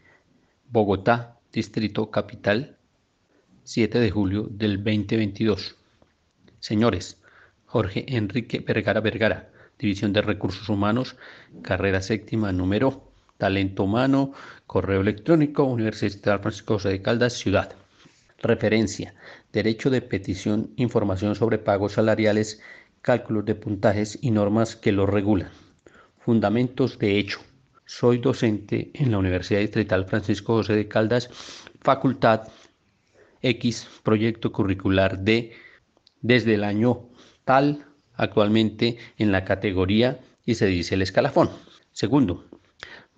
[0.71, 2.77] Bogotá, Distrito Capital,
[3.65, 5.77] 7 de julio del 2022.
[6.59, 7.17] Señores,
[7.65, 11.17] Jorge Enrique Vergara Vergara, División de Recursos Humanos,
[11.63, 14.33] carrera séptima, número, talento humano,
[14.67, 17.75] correo electrónico, Universidad Francisco José de Caldas, Ciudad.
[18.43, 19.15] Referencia,
[19.53, 22.61] derecho de petición, información sobre pagos salariales,
[23.03, 25.51] cálculos de puntajes y normas que lo regulan.
[26.19, 27.41] Fundamentos de hecho.
[27.87, 31.29] Soy docente en la Universidad Distrital Francisco José de Caldas,
[31.81, 32.49] Facultad
[33.43, 35.53] X, proyecto curricular D,
[36.21, 37.09] desde el año
[37.45, 41.51] tal, actualmente en la categoría y se dice el escalafón.
[41.91, 42.45] Segundo,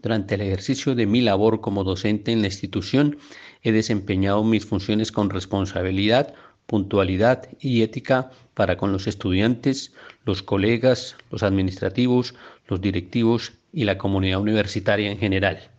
[0.00, 3.18] durante el ejercicio de mi labor como docente en la institución,
[3.62, 6.34] he desempeñado mis funciones con responsabilidad,
[6.66, 9.92] puntualidad y ética para con los estudiantes,
[10.24, 12.34] los colegas, los administrativos,
[12.68, 15.70] los directivos y la comunidad universitaria en general.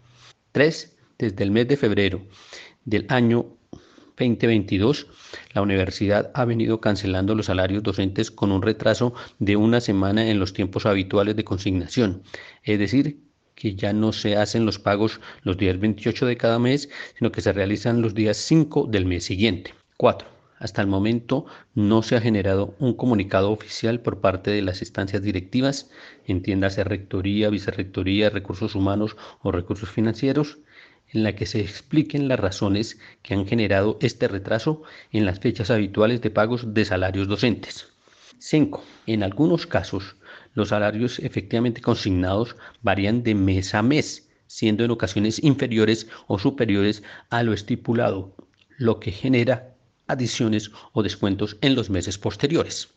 [0.51, 0.95] 3.
[1.19, 2.21] Desde el mes de febrero
[2.85, 3.45] del año
[4.17, 5.07] 2022,
[5.53, 10.39] la universidad ha venido cancelando los salarios docentes con un retraso de una semana en
[10.39, 12.23] los tiempos habituales de consignación,
[12.63, 13.19] es decir,
[13.55, 17.41] que ya no se hacen los pagos los días 28 de cada mes, sino que
[17.41, 19.73] se realizan los días 5 del mes siguiente.
[19.97, 20.32] 4.
[20.63, 21.45] Hasta el momento
[21.75, 25.91] no se ha generado un comunicado oficial por parte de las instancias directivas,
[26.25, 30.59] entiéndase rectoría, vicerrectoría, recursos humanos o recursos financieros,
[31.11, 35.69] en la que se expliquen las razones que han generado este retraso en las fechas
[35.69, 37.89] habituales de pagos de salarios docentes.
[38.39, 38.85] 5.
[39.07, 40.15] En algunos casos,
[40.53, 47.03] los salarios efectivamente consignados varían de mes a mes, siendo en ocasiones inferiores o superiores
[47.29, 48.33] a lo estipulado,
[48.77, 49.72] lo que genera
[50.07, 52.89] adiciones o descuentos en los meses posteriores.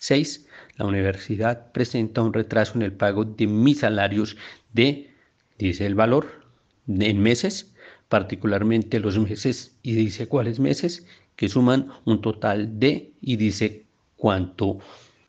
[0.00, 0.46] 6.
[0.76, 4.36] La universidad presenta un retraso en el pago de mis salarios
[4.72, 5.10] de,
[5.58, 6.44] dice el valor,
[6.88, 7.72] en meses,
[8.08, 13.84] particularmente los meses, y dice cuáles meses, que suman un total de, y dice
[14.16, 14.78] cuánto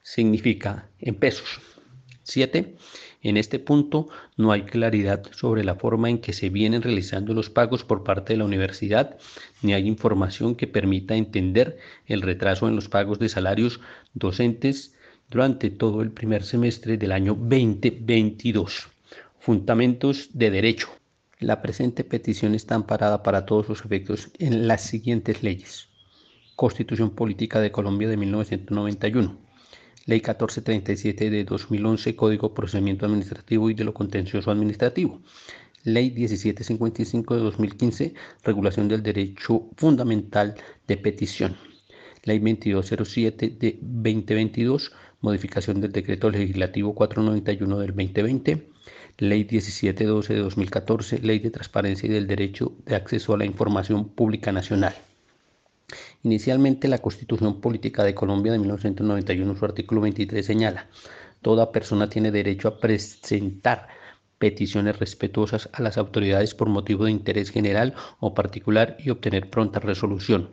[0.03, 1.59] significa en pesos.
[2.23, 2.75] 7.
[3.21, 4.07] En este punto
[4.37, 8.31] no hay claridad sobre la forma en que se vienen realizando los pagos por parte
[8.33, 9.17] de la universidad,
[9.61, 13.81] ni hay información que permita entender el retraso en los pagos de salarios
[14.13, 14.95] docentes
[15.29, 18.87] durante todo el primer semestre del año 2022.
[19.39, 20.87] Fundamentos de derecho.
[21.39, 25.89] La presente petición está amparada para todos los efectos en las siguientes leyes.
[26.55, 29.48] Constitución Política de Colombia de 1991
[30.05, 35.21] Ley 1437 de 2011, Código Procedimiento Administrativo y de lo Contencioso Administrativo.
[35.83, 40.55] Ley 1755 de 2015, Regulación del Derecho Fundamental
[40.87, 41.57] de Petición.
[42.23, 44.91] Ley 2207 de 2022,
[45.21, 48.69] Modificación del Decreto Legislativo 491 del 2020.
[49.17, 54.07] Ley 1712 de 2014, Ley de Transparencia y del Derecho de Acceso a la Información
[54.09, 54.95] Pública Nacional.
[56.23, 60.87] Inicialmente, la Constitución Política de Colombia de 1991, su artículo 23 señala,
[61.41, 63.87] toda persona tiene derecho a presentar
[64.37, 69.79] peticiones respetuosas a las autoridades por motivo de interés general o particular y obtener pronta
[69.79, 70.49] resolución.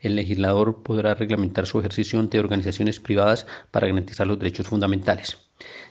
[0.00, 5.38] El legislador podrá reglamentar su ejercicio ante organizaciones privadas para garantizar los derechos fundamentales.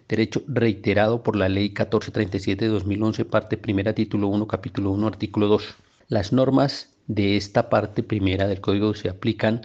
[0.07, 5.47] Derecho reiterado por la Ley 1437 de 2011, parte primera, título 1, capítulo 1, artículo
[5.47, 5.76] 2.
[6.12, 9.62] Las normas de esta parte primera del código se aplican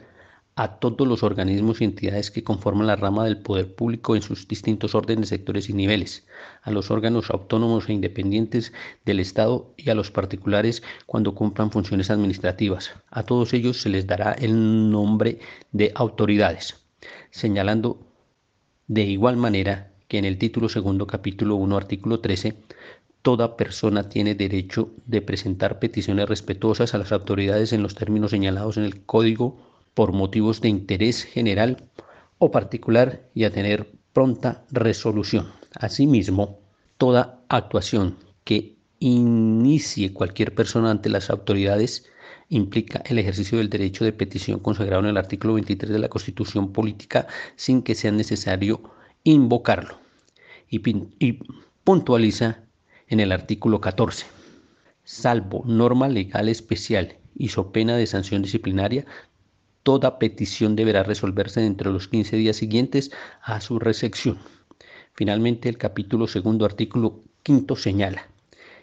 [0.55, 4.47] a todos los organismos y entidades que conforman la rama del poder público en sus
[4.47, 6.24] distintos órdenes, sectores y niveles,
[6.62, 8.72] a los órganos autónomos e independientes
[9.05, 12.92] del Estado y a los particulares cuando cumplan funciones administrativas.
[13.11, 15.40] A todos ellos se les dará el nombre
[15.72, 16.76] de autoridades,
[17.30, 18.07] señalando
[18.86, 22.55] de igual manera que en el título segundo, capítulo 1, artículo 13,
[23.27, 28.77] Toda persona tiene derecho de presentar peticiones respetuosas a las autoridades en los términos señalados
[28.77, 29.57] en el Código
[29.95, 31.89] por motivos de interés general
[32.39, 35.49] o particular y a tener pronta resolución.
[35.74, 36.61] Asimismo,
[36.99, 42.09] toda actuación que inicie cualquier persona ante las autoridades
[42.49, 46.72] implica el ejercicio del derecho de petición consagrado en el artículo 23 de la Constitución
[46.72, 48.83] Política sin que sea necesario
[49.24, 49.99] invocarlo
[50.70, 50.79] y,
[51.83, 52.66] puntualiza
[53.09, 54.26] en el artículo 14.
[55.04, 59.04] Salvo norma legal especial y so pena de sanción disciplinaria,
[59.82, 64.38] toda petición deberá resolverse dentro de los 15 días siguientes a su recepción.
[65.14, 68.26] Finalmente, el capítulo segundo, artículo quinto señala,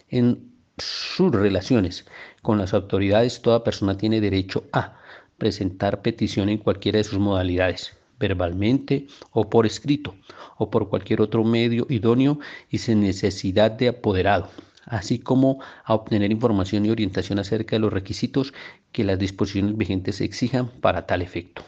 [0.09, 2.05] en sus relaciones
[2.41, 4.97] con las autoridades, toda persona tiene derecho a
[5.38, 10.15] presentar petición en cualquiera de sus modalidades, verbalmente o por escrito,
[10.58, 12.39] o por cualquier otro medio idóneo
[12.70, 14.49] y sin necesidad de apoderado,
[14.86, 18.54] así como a obtener información y orientación acerca de los requisitos
[18.91, 21.64] que las disposiciones vigentes exijan para tal efecto.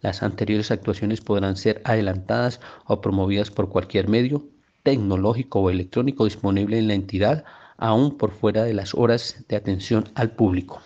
[0.00, 4.44] Las anteriores actuaciones podrán ser adelantadas o promovidas por cualquier medio
[4.82, 7.44] tecnológico o electrónico disponible en la entidad,
[7.76, 10.80] aún por fuera de las horas de atención al público.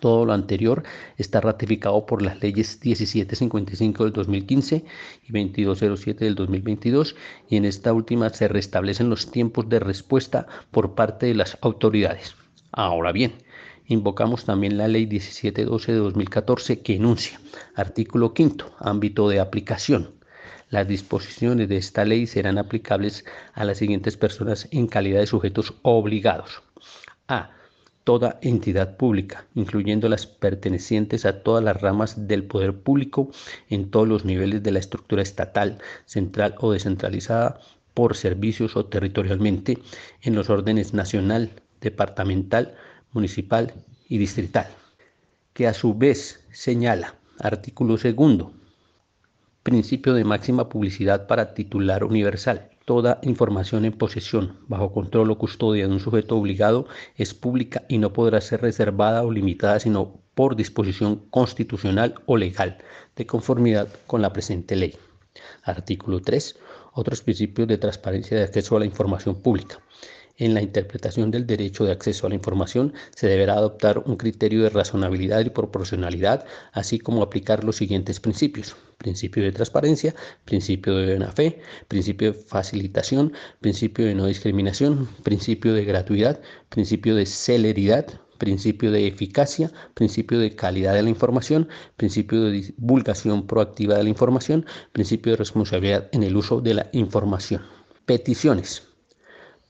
[0.00, 0.82] Todo lo anterior
[1.18, 7.14] está ratificado por las leyes 1755 del 2015 y 2207 del 2022
[7.48, 12.34] y en esta última se restablecen los tiempos de respuesta por parte de las autoridades.
[12.72, 13.34] Ahora bien,
[13.86, 17.38] invocamos también la ley 1712 de 2014 que enuncia,
[17.74, 20.14] artículo quinto, ámbito de aplicación.
[20.70, 25.74] Las disposiciones de esta ley serán aplicables a las siguientes personas en calidad de sujetos
[25.82, 26.62] obligados.
[27.28, 27.50] A
[28.04, 33.30] toda entidad pública, incluyendo las pertenecientes a todas las ramas del poder público
[33.68, 37.60] en todos los niveles de la estructura estatal, central o descentralizada
[37.94, 39.78] por servicios o territorialmente
[40.22, 42.74] en los órdenes nacional, departamental,
[43.12, 43.74] municipal
[44.08, 44.68] y distrital,
[45.52, 48.52] que a su vez señala, artículo segundo,
[49.62, 55.86] principio de máxima publicidad para titular universal, Toda información en posesión, bajo control o custodia
[55.86, 60.56] de un sujeto obligado es pública y no podrá ser reservada o limitada sino por
[60.56, 62.78] disposición constitucional o legal,
[63.14, 64.96] de conformidad con la presente ley.
[65.62, 66.58] Artículo 3.
[66.94, 69.78] Otros principios de transparencia de acceso a la información pública.
[70.40, 74.62] En la interpretación del derecho de acceso a la información se deberá adoptar un criterio
[74.62, 78.74] de razonabilidad y proporcionalidad, así como aplicar los siguientes principios.
[78.96, 80.14] Principio de transparencia,
[80.46, 87.14] principio de buena fe, principio de facilitación, principio de no discriminación, principio de gratuidad, principio
[87.16, 88.06] de celeridad,
[88.38, 91.68] principio de eficacia, principio de calidad de la información,
[91.98, 96.88] principio de divulgación proactiva de la información, principio de responsabilidad en el uso de la
[96.94, 97.60] información.
[98.06, 98.89] Peticiones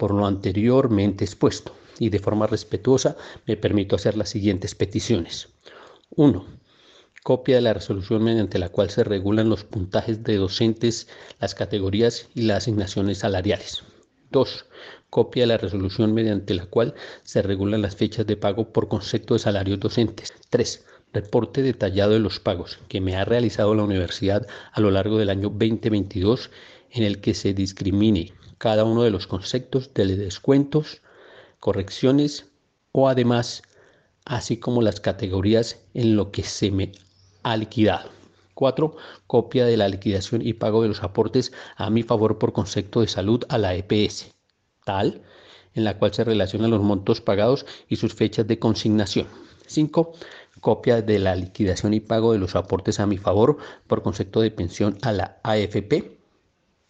[0.00, 5.50] por lo anteriormente expuesto y de forma respetuosa me permito hacer las siguientes peticiones.
[6.16, 6.46] 1.
[7.22, 11.06] Copia de la resolución mediante la cual se regulan los puntajes de docentes,
[11.38, 13.82] las categorías y las asignaciones salariales.
[14.30, 14.64] 2.
[15.10, 19.34] Copia de la resolución mediante la cual se regulan las fechas de pago por concepto
[19.34, 20.32] de salarios docentes.
[20.48, 20.86] 3.
[21.12, 25.28] Reporte detallado de los pagos que me ha realizado la universidad a lo largo del
[25.28, 26.50] año 2022
[26.92, 31.00] en el que se discrimine cada uno de los conceptos de descuentos,
[31.60, 32.44] correcciones
[32.92, 33.62] o además,
[34.26, 36.92] así como las categorías en lo que se me
[37.42, 38.10] ha liquidado.
[38.52, 38.94] 4.
[39.26, 43.08] Copia de la liquidación y pago de los aportes a mi favor por concepto de
[43.08, 44.30] salud a la EPS,
[44.84, 45.22] tal
[45.74, 49.26] en la cual se relacionan los montos pagados y sus fechas de consignación.
[49.68, 50.12] 5.
[50.60, 53.56] Copia de la liquidación y pago de los aportes a mi favor
[53.86, 56.18] por concepto de pensión a la AFP,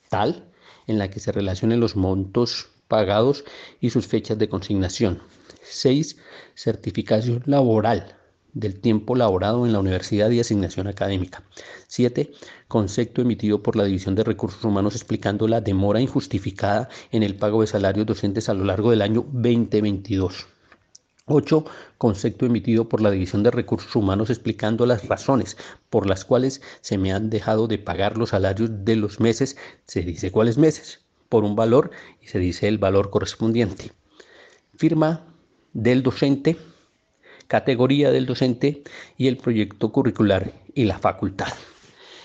[0.09, 0.50] tal
[0.91, 3.45] en la que se relacionen los montos pagados
[3.81, 5.23] y sus fechas de consignación.
[5.63, 6.17] 6.
[6.55, 8.17] Certificación laboral
[8.53, 11.45] del tiempo laborado en la universidad y asignación académica.
[11.87, 12.33] 7.
[12.67, 17.61] Concepto emitido por la División de Recursos Humanos explicando la demora injustificada en el pago
[17.61, 20.49] de salarios docentes a lo largo del año 2022.
[21.31, 21.65] 8.
[21.99, 25.57] Concepto emitido por la División de Recursos Humanos explicando las razones
[25.89, 29.57] por las cuales se me han dejado de pagar los salarios de los meses.
[29.87, 33.93] Se dice cuáles meses, por un valor y se dice el valor correspondiente.
[34.77, 35.25] Firma
[35.73, 36.57] del docente,
[37.47, 38.83] categoría del docente
[39.17, 41.53] y el proyecto curricular y la facultad.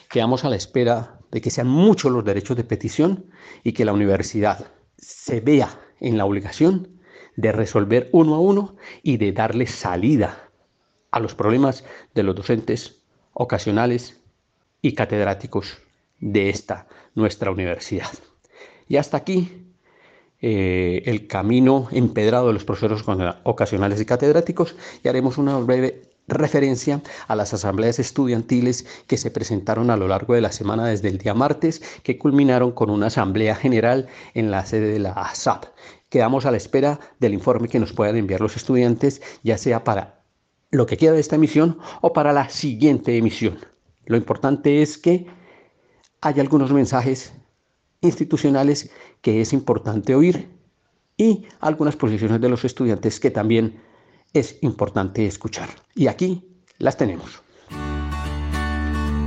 [0.10, 3.26] Quedamos a la espera de que sean muchos los derechos de petición
[3.64, 6.96] y que la universidad se vea en la obligación
[7.36, 10.50] de resolver uno a uno y de darle salida
[11.12, 11.84] a los problemas
[12.14, 13.02] de los docentes
[13.34, 14.20] ocasionales
[14.82, 15.78] y catedráticos
[16.20, 18.12] de esta nuestra universidad.
[18.88, 19.66] Y hasta aquí
[20.42, 23.04] eh, el camino empedrado de los profesores
[23.44, 29.90] ocasionales y catedráticos y haremos una breve referencia a las asambleas estudiantiles que se presentaron
[29.90, 33.56] a lo largo de la semana desde el día martes, que culminaron con una asamblea
[33.56, 35.66] general en la sede de la ASAP.
[36.10, 40.24] Quedamos a la espera del informe que nos puedan enviar los estudiantes, ya sea para
[40.72, 43.60] lo que queda de esta emisión o para la siguiente emisión.
[44.06, 45.26] Lo importante es que
[46.22, 47.34] hay algunos mensajes
[48.02, 48.92] institucionales
[49.22, 50.50] que es importante oír
[51.18, 53.82] y algunas posiciones de los estudiantes que también
[54.34, 55.70] es importante escuchar.
[55.96, 56.44] Y aquí
[56.78, 57.45] las tenemos.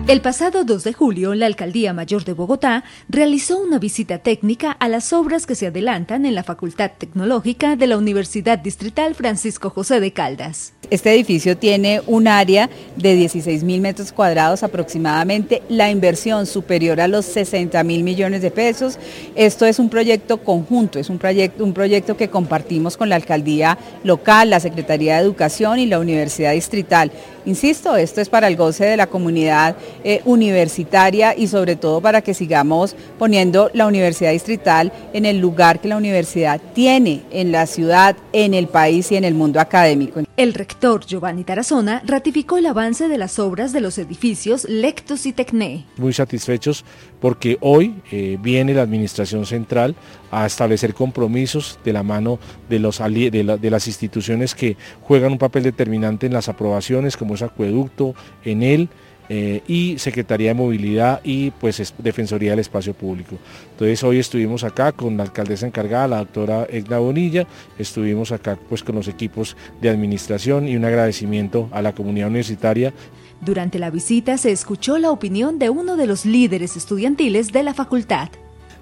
[0.09, 4.89] El pasado 2 de julio, la Alcaldía Mayor de Bogotá realizó una visita técnica a
[4.89, 10.01] las obras que se adelantan en la Facultad Tecnológica de la Universidad Distrital Francisco José
[10.01, 10.73] de Caldas.
[10.89, 17.09] Este edificio tiene un área de 16 mil metros cuadrados aproximadamente, la inversión superior a
[17.09, 18.99] los 60 mil millones de pesos.
[19.35, 23.77] Esto es un proyecto conjunto, es un proyecto, un proyecto que compartimos con la Alcaldía
[24.05, 27.13] local, la Secretaría de Educación y la Universidad Distrital.
[27.49, 29.75] Insisto, esto es para el goce de la comunidad
[30.05, 35.81] eh, universitaria y sobre todo para que sigamos poniendo la Universidad Distrital en el lugar
[35.81, 40.21] que la universidad tiene en la ciudad, en el país y en el mundo académico.
[40.37, 45.33] El rector Giovanni Tarazona ratificó el avance de las obras de los edificios Lectus y
[45.33, 45.87] Tecné.
[45.97, 46.85] Muy satisfechos
[47.19, 49.95] porque hoy eh, viene la Administración Central
[50.31, 55.63] a establecer compromisos de la mano de, los, de, las instituciones que juegan un papel
[55.63, 58.15] determinante en las aprobaciones, como es Acueducto,
[58.45, 58.89] en él
[59.31, 63.37] eh, y Secretaría de Movilidad y pues Defensoría del Espacio Público.
[63.73, 67.47] Entonces hoy estuvimos acá con la alcaldesa encargada, la doctora Egna Bonilla,
[67.79, 72.95] estuvimos acá pues con los equipos de administración y un agradecimiento a la comunidad universitaria.
[73.43, 77.75] Durante la visita se escuchó la opinión de uno de los líderes estudiantiles de la
[77.75, 78.31] facultad.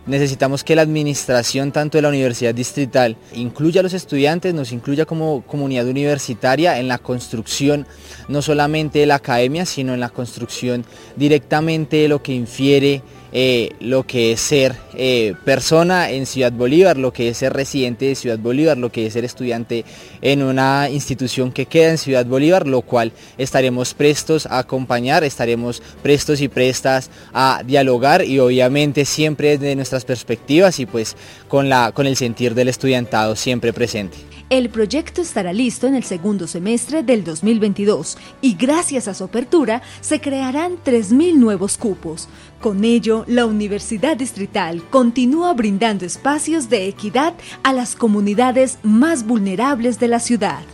[0.07, 5.05] Necesitamos que la administración tanto de la universidad distrital incluya a los estudiantes, nos incluya
[5.05, 7.87] como comunidad universitaria en la construcción
[8.29, 10.85] no solamente de la academia, sino en la construcción
[11.17, 13.03] directamente de lo que infiere
[13.33, 18.07] eh, lo que es ser eh, persona en Ciudad Bolívar, lo que es ser residente
[18.07, 19.85] de Ciudad Bolívar, lo que es ser estudiante
[20.23, 25.83] en una institución que queda en Ciudad Bolívar, lo cual estaremos prestos a acompañar, estaremos
[26.03, 31.17] prestos y prestas a dialogar y obviamente siempre desde nuestras perspectivas y pues
[31.49, 34.17] con, la, con el sentir del estudiantado siempre presente.
[34.49, 39.83] El proyecto estará listo en el segundo semestre del 2022 y gracias a su apertura
[40.01, 42.29] se crearán 3.000 nuevos cupos.
[42.67, 50.01] Con ello, la Universidad Distrital continúa brindando espacios de equidad a las comunidades más vulnerables
[50.01, 50.65] de la ciudad.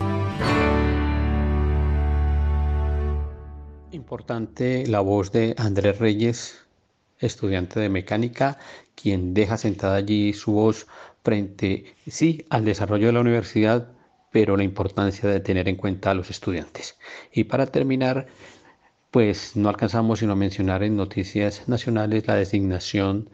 [3.90, 6.64] Importante la voz de Andrés Reyes,
[7.18, 8.56] estudiante de mecánica,
[8.94, 10.86] quien deja sentada allí su voz
[11.22, 13.92] frente, sí, al desarrollo de la universidad,
[14.30, 16.96] pero la importancia de tener en cuenta a los estudiantes.
[17.34, 18.28] Y para terminar,
[19.12, 23.28] pues no alcanzamos sino a mencionar en noticias nacionales la designación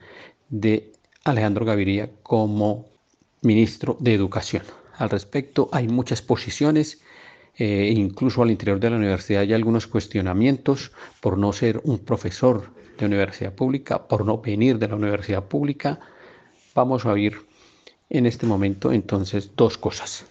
[0.49, 0.93] de
[1.25, 2.87] Alejandro Gaviria como
[3.43, 4.65] ministro de Educación.
[4.97, 7.01] Al respecto hay muchas posiciones,
[7.57, 12.71] eh, incluso al interior de la universidad hay algunos cuestionamientos por no ser un profesor
[12.99, 16.01] de universidad pública, por no venir de la universidad pública.
[16.75, 17.41] Vamos a oír
[18.11, 20.27] en este momento entonces dos cosas.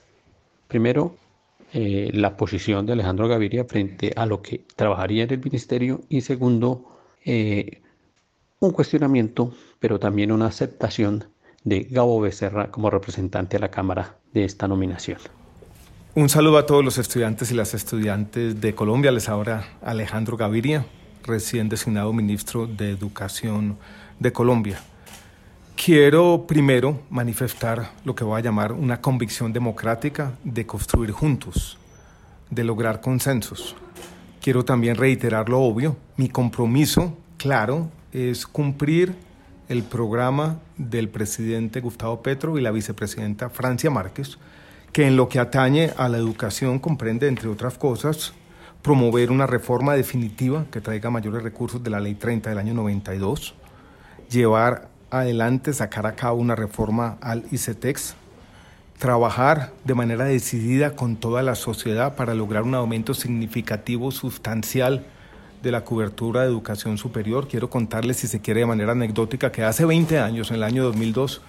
[0.68, 1.16] Primero,
[1.74, 6.22] eh, la posición de Alejandro Gaviria frente a lo que trabajaría en el ministerio y
[6.22, 7.82] segundo, eh,
[8.60, 11.26] un cuestionamiento, pero también una aceptación
[11.64, 15.20] de Gabo Becerra como representante a la Cámara de esta nominación.
[16.16, 19.12] Un saludo a todos los estudiantes y las estudiantes de Colombia.
[19.12, 20.86] Les ahora Alejandro Gaviria,
[21.24, 23.78] recién designado ministro de Educación
[24.20, 24.80] de Colombia.
[25.78, 31.78] Quiero primero manifestar lo que voy a llamar una convicción democrática de construir juntos,
[32.50, 33.76] de lograr consensos.
[34.42, 39.16] Quiero también reiterar lo obvio, mi compromiso, claro, es cumplir
[39.70, 44.40] el programa del presidente Gustavo Petro y la vicepresidenta Francia Márquez,
[44.92, 48.34] que en lo que atañe a la educación comprende, entre otras cosas,
[48.82, 53.54] promover una reforma definitiva que traiga mayores recursos de la Ley 30 del año 92,
[54.30, 58.16] llevar adelante sacar a cabo una reforma al ICETEX,
[58.98, 65.06] trabajar de manera decidida con toda la sociedad para lograr un aumento significativo, sustancial
[65.62, 67.48] de la cobertura de educación superior.
[67.48, 70.84] Quiero contarles, si se quiere, de manera anecdótica, que hace 20 años, en el año
[70.84, 71.42] 2002,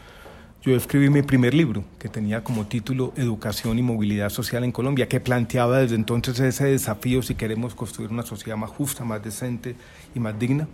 [0.62, 5.08] yo escribí mi primer libro, que tenía como título Educación y Movilidad Social en Colombia,
[5.08, 9.76] que planteaba desde entonces ese desafío si queremos construir una sociedad más justa, más decente
[10.14, 10.66] y más digna.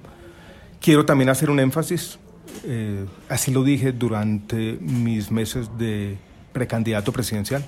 [0.80, 2.18] Quiero también hacer un énfasis
[2.64, 6.16] eh, así lo dije durante mis meses de
[6.52, 7.64] precandidato presidencial,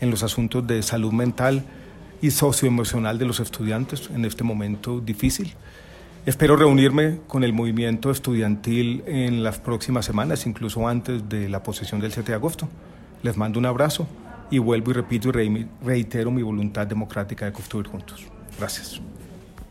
[0.00, 1.64] en los asuntos de salud mental
[2.22, 5.54] y socioemocional de los estudiantes en este momento difícil.
[6.26, 12.00] Espero reunirme con el movimiento estudiantil en las próximas semanas, incluso antes de la posesión
[12.00, 12.68] del 7 de agosto.
[13.22, 14.06] Les mando un abrazo
[14.50, 18.26] y vuelvo y repito y reitero mi voluntad democrática de construir juntos.
[18.58, 19.00] Gracias.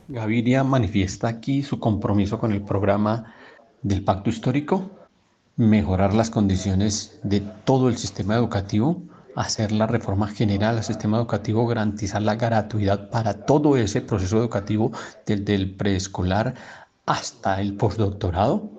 [0.07, 3.35] Gaviria manifiesta aquí su compromiso con el programa
[3.81, 4.89] del pacto histórico,
[5.55, 9.01] mejorar las condiciones de todo el sistema educativo
[9.39, 14.91] hacer la reforma general al sistema educativo, garantizar la gratuidad para todo ese proceso educativo
[15.25, 16.55] desde el preescolar
[17.05, 18.69] hasta el postdoctorado,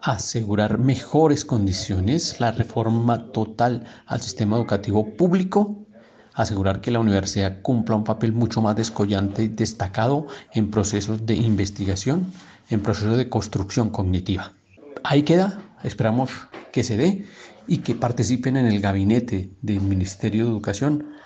[0.00, 5.76] asegurar mejores condiciones, la reforma total al sistema educativo público,
[6.32, 11.34] asegurar que la universidad cumpla un papel mucho más descollante y destacado en procesos de
[11.34, 12.32] investigación,
[12.70, 14.52] en procesos de construcción cognitiva.
[15.04, 16.30] Ahí queda, esperamos
[16.72, 17.24] que se dé
[17.66, 21.18] y que participen en el gabinete del Ministerio de Educación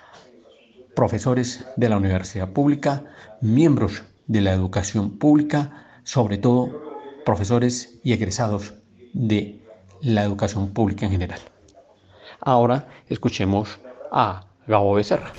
[0.94, 3.04] profesores de la universidad pública,
[3.40, 6.82] miembros de la educación pública, sobre todo
[7.24, 8.74] profesores y egresados
[9.12, 9.60] de
[10.00, 11.40] la educación pública en general.
[12.40, 13.78] Ahora escuchemos
[14.10, 15.32] a Gabo Becerra.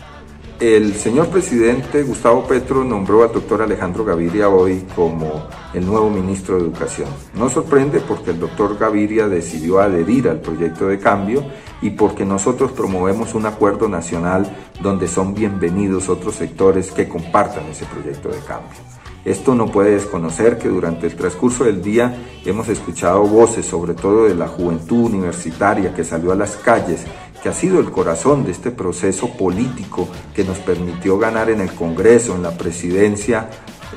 [0.64, 6.56] El señor presidente Gustavo Petro nombró al doctor Alejandro Gaviria hoy como el nuevo ministro
[6.56, 7.10] de Educación.
[7.34, 11.44] No sorprende porque el doctor Gaviria decidió adherir al proyecto de cambio
[11.82, 14.50] y porque nosotros promovemos un acuerdo nacional
[14.82, 18.80] donde son bienvenidos otros sectores que compartan ese proyecto de cambio.
[19.26, 24.26] Esto no puede desconocer que durante el transcurso del día hemos escuchado voces, sobre todo
[24.26, 27.06] de la juventud universitaria que salió a las calles
[27.44, 31.74] que ha sido el corazón de este proceso político que nos permitió ganar en el
[31.74, 33.50] Congreso, en la presidencia,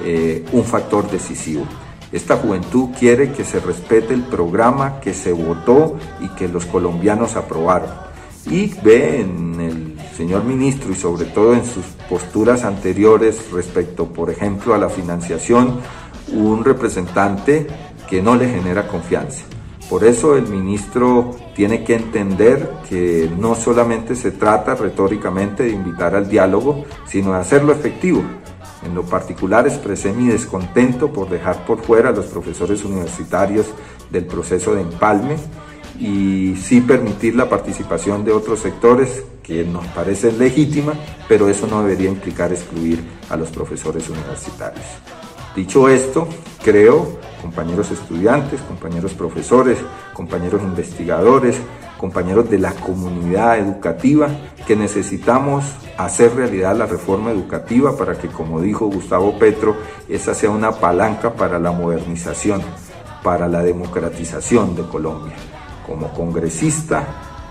[0.05, 1.65] eh, un factor decisivo.
[2.11, 7.37] Esta juventud quiere que se respete el programa que se votó y que los colombianos
[7.37, 7.91] aprobaron.
[8.51, 14.29] Y ve en el señor ministro y sobre todo en sus posturas anteriores respecto, por
[14.29, 15.79] ejemplo, a la financiación,
[16.33, 17.69] un representante
[18.11, 19.45] que no le genera confianza.
[19.89, 26.15] Por eso el ministro tiene que entender que no solamente se trata retóricamente de invitar
[26.15, 28.23] al diálogo, sino de hacerlo efectivo.
[28.85, 33.67] En lo particular expresé mi descontento por dejar por fuera a los profesores universitarios
[34.11, 35.37] del proceso de empalme
[35.99, 40.93] y sí permitir la participación de otros sectores que nos parece legítima,
[41.27, 44.85] pero eso no debería implicar excluir a los profesores universitarios.
[45.57, 46.29] Dicho esto,
[46.63, 49.79] creo, compañeros estudiantes, compañeros profesores,
[50.13, 51.57] compañeros investigadores,
[51.97, 54.29] compañeros de la comunidad educativa,
[54.67, 55.65] que necesitamos
[55.97, 59.77] hacer realidad la reforma educativa para que, como dijo Gustavo Petro,
[60.11, 62.61] esa sea una palanca para la modernización,
[63.23, 65.37] para la democratización de Colombia.
[65.87, 67.03] Como congresista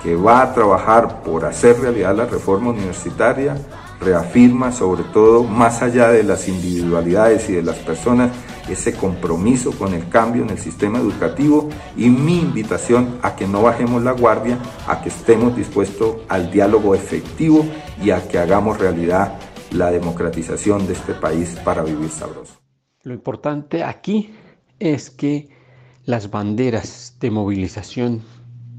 [0.03, 3.58] que va a trabajar por hacer realidad la reforma universitaria,
[4.00, 8.32] reafirma sobre todo, más allá de las individualidades y de las personas,
[8.70, 13.62] ese compromiso con el cambio en el sistema educativo y mi invitación a que no
[13.62, 17.66] bajemos la guardia, a que estemos dispuestos al diálogo efectivo
[18.02, 19.38] y a que hagamos realidad
[19.72, 22.56] la democratización de este país para vivir sabroso.
[23.04, 24.34] Lo importante aquí
[24.80, 25.50] es que
[26.06, 28.22] las banderas de movilización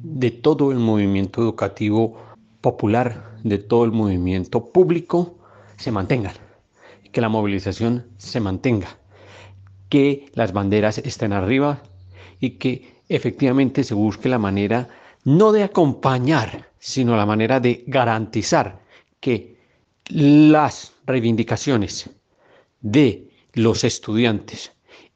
[0.03, 2.17] de todo el movimiento educativo
[2.61, 5.39] popular de todo el movimiento público
[5.77, 6.35] se mantengan,
[7.13, 8.99] que la movilización se mantenga,
[9.89, 11.83] que las banderas estén arriba
[12.41, 14.89] y que efectivamente se busque la manera
[15.25, 18.81] no de acompañar, sino la manera de garantizar
[19.21, 19.57] que
[20.09, 22.11] las reivindicaciones
[22.81, 24.73] de los estudiantes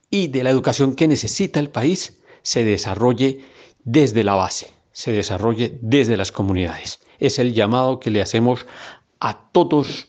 [0.09, 3.45] y de la educación que necesita el país se desarrolle
[3.85, 8.67] desde la base, se desarrolle desde las comunidades es el llamado que le hacemos
[9.21, 10.09] a todos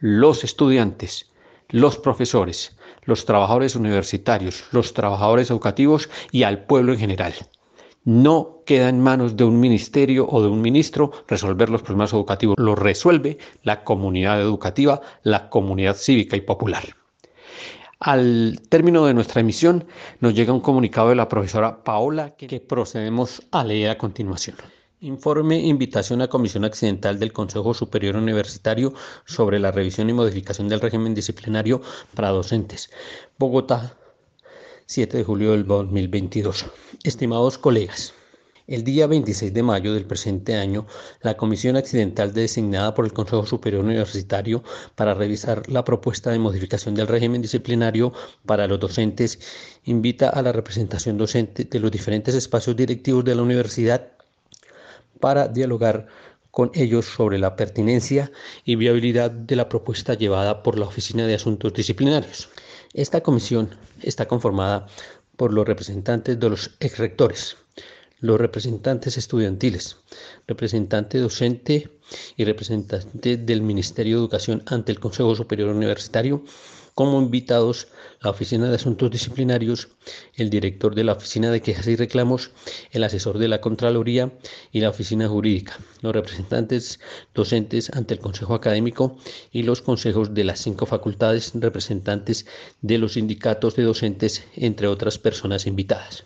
[0.00, 1.30] los estudiantes,
[1.68, 7.34] los profesores, los trabajadores universitarios, los trabajadores educativos y al pueblo en general.
[8.04, 12.56] No queda en manos de un ministerio o de un ministro resolver los problemas educativos,
[12.58, 16.84] lo resuelve la comunidad educativa, la comunidad cívica y popular.
[17.98, 19.86] Al término de nuestra emisión
[20.20, 24.56] nos llega un comunicado de la profesora Paola que procedemos a leer a continuación.
[25.02, 28.94] Informe Invitación a Comisión Accidental del Consejo Superior Universitario
[29.26, 31.82] sobre la revisión y modificación del régimen disciplinario
[32.14, 32.88] para docentes.
[33.38, 33.94] Bogotá,
[34.86, 36.64] 7 de julio del 2022.
[37.04, 38.14] Estimados colegas,
[38.68, 40.86] el día 26 de mayo del presente año,
[41.20, 46.94] la Comisión Accidental designada por el Consejo Superior Universitario para revisar la propuesta de modificación
[46.94, 48.14] del régimen disciplinario
[48.46, 49.40] para los docentes
[49.84, 54.15] invita a la representación docente de los diferentes espacios directivos de la universidad
[55.20, 56.06] para dialogar
[56.50, 58.32] con ellos sobre la pertinencia
[58.64, 62.48] y viabilidad de la propuesta llevada por la Oficina de Asuntos Disciplinarios.
[62.94, 64.86] Esta comisión está conformada
[65.36, 67.58] por los representantes de los exrectores,
[68.20, 69.98] los representantes estudiantiles,
[70.46, 71.90] representante docente
[72.36, 76.42] y representante del Ministerio de Educación ante el Consejo Superior Universitario
[76.96, 77.88] como invitados
[78.22, 79.88] la Oficina de Asuntos Disciplinarios,
[80.34, 82.52] el director de la Oficina de Quejas y Reclamos,
[82.90, 84.32] el asesor de la Contraloría
[84.72, 86.98] y la Oficina Jurídica, los representantes
[87.34, 89.18] docentes ante el Consejo Académico
[89.52, 92.46] y los consejos de las cinco facultades, representantes
[92.80, 96.24] de los sindicatos de docentes, entre otras personas invitadas.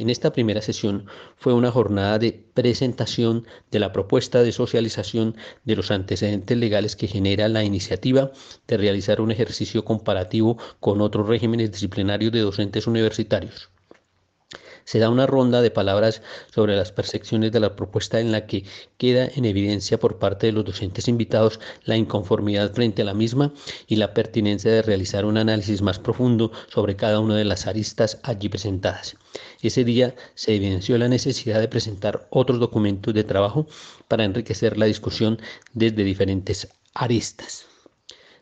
[0.00, 1.04] En esta primera sesión
[1.36, 7.06] fue una jornada de presentación de la propuesta de socialización de los antecedentes legales que
[7.06, 8.32] genera la iniciativa
[8.66, 13.69] de realizar un ejercicio comparativo con otros regímenes disciplinarios de docentes universitarios.
[14.84, 16.22] Se da una ronda de palabras
[16.52, 18.64] sobre las percepciones de la propuesta en la que
[18.98, 23.52] queda en evidencia por parte de los docentes invitados la inconformidad frente a la misma
[23.86, 28.18] y la pertinencia de realizar un análisis más profundo sobre cada una de las aristas
[28.22, 29.16] allí presentadas.
[29.62, 33.66] Ese día se evidenció la necesidad de presentar otros documentos de trabajo
[34.08, 35.38] para enriquecer la discusión
[35.72, 37.66] desde diferentes aristas.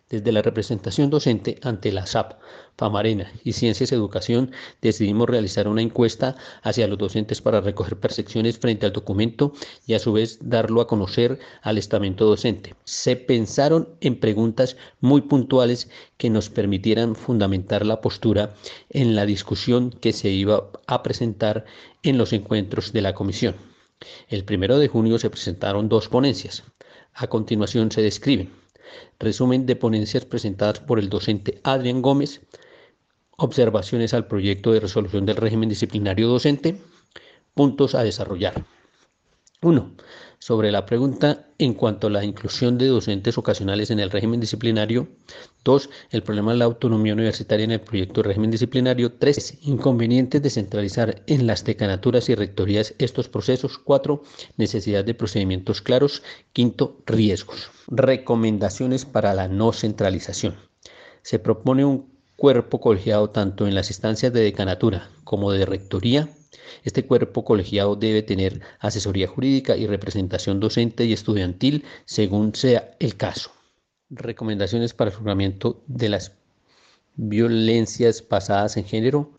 [0.08, 2.40] Desde la representación docente ante la SAP,
[2.78, 8.86] Pamarena y Ciencias Educación decidimos realizar una encuesta hacia los docentes para recoger percepciones frente
[8.86, 9.52] al documento
[9.84, 12.76] y a su vez darlo a conocer al estamento docente.
[12.84, 18.54] Se pensaron en preguntas muy puntuales que nos permitieran fundamentar la postura
[18.90, 21.64] en la discusión que se iba a presentar
[22.04, 23.56] en los encuentros de la comisión.
[24.28, 26.62] El primero de junio se presentaron dos ponencias.
[27.12, 28.52] A continuación se describen
[29.18, 32.40] Resumen de ponencias presentadas por el docente Adrián Gómez.
[33.40, 36.82] Observaciones al proyecto de resolución del régimen disciplinario docente.
[37.54, 38.64] Puntos a desarrollar.
[39.62, 39.94] 1.
[40.40, 45.06] Sobre la pregunta en cuanto a la inclusión de docentes ocasionales en el régimen disciplinario.
[45.62, 45.88] 2.
[46.10, 49.12] El problema de la autonomía universitaria en el proyecto de régimen disciplinario.
[49.12, 49.58] 3.
[49.60, 53.78] Inconvenientes de centralizar en las decanaturas y rectorías estos procesos.
[53.78, 54.20] 4.
[54.56, 56.24] Necesidad de procedimientos claros.
[56.56, 57.04] 5.
[57.06, 57.70] Riesgos.
[57.86, 60.56] Recomendaciones para la no centralización.
[61.22, 66.30] Se propone un cuerpo colegiado tanto en las instancias de decanatura como de rectoría
[66.84, 73.16] este cuerpo colegiado debe tener asesoría jurídica y representación docente y estudiantil según sea el
[73.16, 73.50] caso.
[74.10, 76.32] Recomendaciones para el juzgamiento de las
[77.16, 79.32] violencias basadas en género.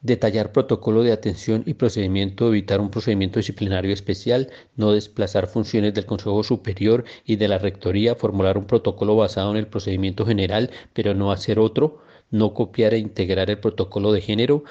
[0.00, 6.06] Detallar protocolo de atención y procedimiento, evitar un procedimiento disciplinario especial, no desplazar funciones del
[6.06, 11.14] Consejo Superior y de la Rectoría, formular un protocolo basado en el procedimiento general, pero
[11.14, 12.00] no hacer otro,
[12.30, 14.64] no copiar e integrar el protocolo de género,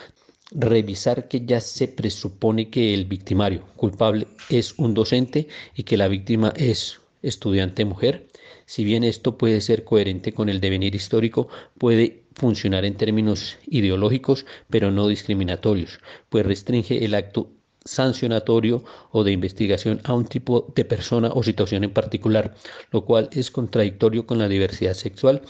[0.52, 6.08] revisar que ya se presupone que el victimario culpable es un docente y que la
[6.08, 8.28] víctima es estudiante mujer.
[8.66, 14.46] Si bien esto puede ser coherente con el devenir histórico, puede funcionar en términos ideológicos,
[14.70, 16.00] pero no discriminatorios,
[16.30, 17.50] pues restringe el acto
[17.86, 22.54] sancionatorio o de investigación a un tipo de persona o situación en particular,
[22.92, 25.42] lo cual es contradictorio con la diversidad sexual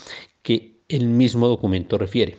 [0.43, 2.37] que el mismo documento refiere.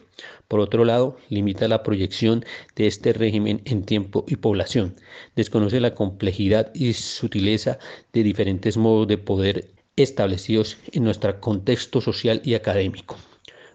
[0.48, 2.44] Por otro lado, limita la proyección
[2.76, 4.96] de este régimen en tiempo y población.
[5.36, 7.78] Desconoce la complejidad y sutileza
[8.12, 13.16] de diferentes modos de poder establecidos en nuestro contexto social y académico.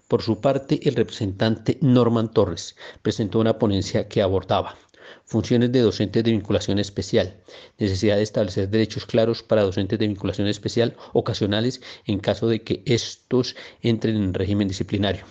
[0.08, 4.76] Por su parte, el representante Norman Torres presentó una ponencia que abordaba
[5.34, 7.38] funciones de docentes de vinculación especial,
[7.80, 12.84] necesidad de establecer derechos claros para docentes de vinculación especial ocasionales en caso de que
[12.86, 15.26] estos entren en régimen disciplinario.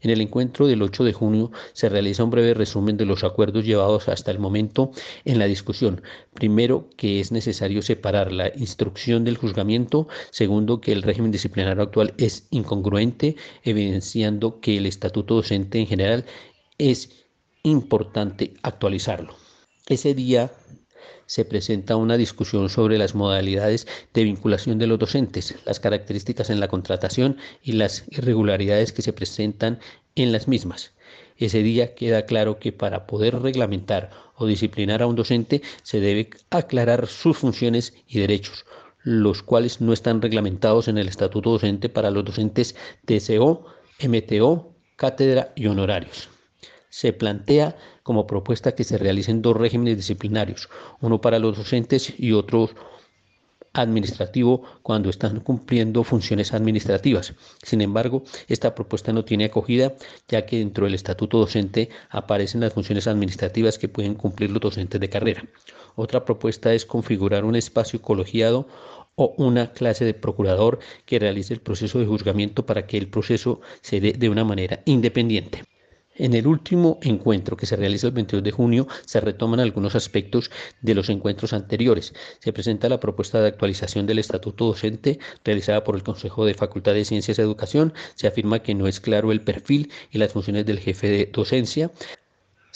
[0.00, 3.64] En el encuentro del 8 de junio se realiza un breve resumen de los acuerdos
[3.64, 4.90] llevados hasta el momento
[5.24, 6.02] en la discusión.
[6.34, 10.08] Primero, que es necesario separar la instrucción del juzgamiento.
[10.30, 16.24] Segundo, que el régimen disciplinario actual es incongruente, evidenciando que el estatuto docente en general
[16.78, 17.25] es
[17.66, 19.34] importante actualizarlo.
[19.88, 20.52] Ese día
[21.26, 26.60] se presenta una discusión sobre las modalidades de vinculación de los docentes, las características en
[26.60, 29.80] la contratación y las irregularidades que se presentan
[30.14, 30.92] en las mismas.
[31.38, 36.30] Ese día queda claro que para poder reglamentar o disciplinar a un docente se debe
[36.50, 38.64] aclarar sus funciones y derechos,
[39.02, 43.66] los cuales no están reglamentados en el estatuto docente para los docentes TCO,
[44.00, 46.28] MTO, cátedra y honorarios
[46.96, 50.70] se plantea como propuesta que se realicen dos regímenes disciplinarios,
[51.02, 52.70] uno para los docentes y otro
[53.74, 57.34] administrativo cuando están cumpliendo funciones administrativas.
[57.62, 59.92] Sin embargo, esta propuesta no tiene acogida
[60.26, 64.98] ya que dentro del estatuto docente aparecen las funciones administrativas que pueden cumplir los docentes
[64.98, 65.44] de carrera.
[65.96, 68.68] Otra propuesta es configurar un espacio colegiado
[69.16, 73.60] o una clase de procurador que realice el proceso de juzgamiento para que el proceso
[73.82, 75.62] se dé de una manera independiente.
[76.18, 80.50] En el último encuentro que se realiza el 22 de junio se retoman algunos aspectos
[80.80, 82.14] de los encuentros anteriores.
[82.40, 86.94] Se presenta la propuesta de actualización del estatuto docente realizada por el Consejo de Facultad
[86.94, 87.92] de Ciencias y Educación.
[88.14, 91.90] Se afirma que no es claro el perfil y las funciones del jefe de docencia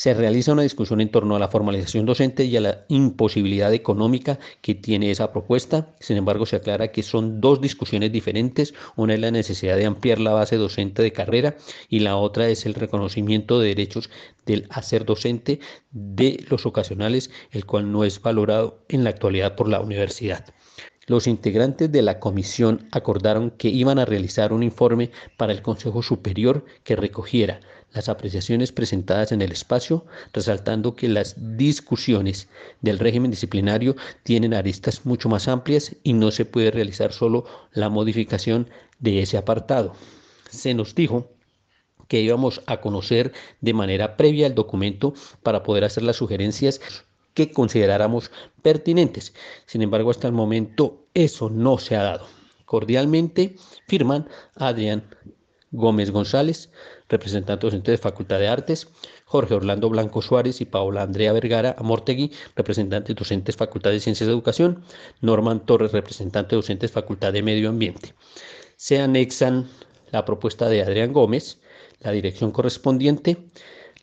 [0.00, 4.38] se realiza una discusión en torno a la formalización docente y a la imposibilidad económica
[4.62, 5.94] que tiene esa propuesta.
[6.00, 8.72] Sin embargo, se aclara que son dos discusiones diferentes.
[8.96, 11.58] Una es la necesidad de ampliar la base docente de carrera
[11.90, 14.08] y la otra es el reconocimiento de derechos
[14.46, 15.60] del hacer docente
[15.90, 20.46] de los ocasionales, el cual no es valorado en la actualidad por la universidad.
[21.08, 26.02] Los integrantes de la comisión acordaron que iban a realizar un informe para el Consejo
[26.02, 27.60] Superior que recogiera
[27.92, 32.48] las apreciaciones presentadas en el espacio, resaltando que las discusiones
[32.80, 37.88] del régimen disciplinario tienen aristas mucho más amplias y no se puede realizar solo la
[37.88, 38.68] modificación
[38.98, 39.94] de ese apartado.
[40.50, 41.30] Se nos dijo
[42.08, 46.80] que íbamos a conocer de manera previa el documento para poder hacer las sugerencias
[47.34, 48.30] que consideráramos
[48.62, 49.32] pertinentes.
[49.66, 52.26] Sin embargo, hasta el momento eso no se ha dado.
[52.64, 53.56] Cordialmente
[53.86, 55.04] firman Adrián
[55.70, 56.70] Gómez González,
[57.10, 58.88] representante docente de Facultad de Artes,
[59.26, 64.32] Jorge Orlando Blanco Suárez y Paola Andrea Vergara Amortegui, representantes docentes Facultad de Ciencias de
[64.32, 64.82] Educación,
[65.20, 68.14] Norman Torres, representante docentes Facultad de Medio Ambiente.
[68.76, 69.68] Se anexan
[70.10, 71.58] la propuesta de Adrián Gómez,
[72.00, 73.36] la dirección correspondiente,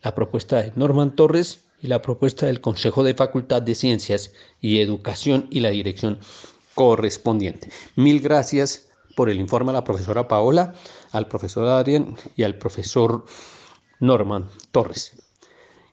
[0.03, 4.81] la propuesta de Norman Torres y la propuesta del Consejo de Facultad de Ciencias y
[4.81, 6.19] Educación y la dirección
[6.75, 7.69] correspondiente.
[7.95, 8.86] Mil gracias
[9.17, 10.75] por el informe a la profesora Paola
[11.11, 13.25] al profesor Adrián y al profesor
[13.99, 15.11] Norman Torres.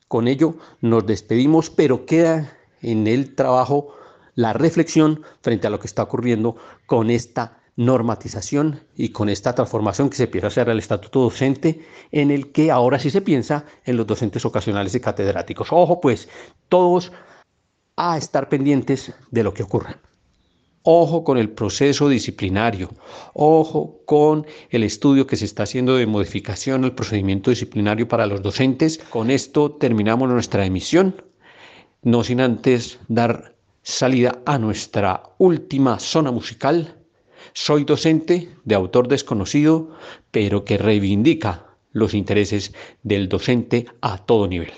[0.09, 2.53] Con ello nos despedimos, pero queda
[2.83, 3.95] en el trabajo
[4.35, 10.11] la reflexión frente a lo que está ocurriendo con esta normatización y con esta transformación
[10.11, 11.83] que se empieza a hacer al estatuto docente,
[12.13, 15.69] en el que ahora sí se piensa en los docentes ocasionales y catedráticos.
[15.73, 16.29] Ojo, pues,
[16.69, 17.11] todos
[17.97, 19.99] a estar pendientes de lo que ocurra.
[20.87, 22.91] Ojo con el proceso disciplinario,
[23.33, 28.43] ojo con el estudio que se está haciendo de modificación al procedimiento disciplinario para los
[28.43, 28.99] docentes.
[29.09, 31.23] Con esto terminamos nuestra emisión,
[32.03, 36.95] no sin antes dar salida a nuestra última zona musical.
[37.55, 39.97] Soy docente de autor desconocido,
[40.31, 44.73] pero que reivindica los intereses del docente a todo nivel.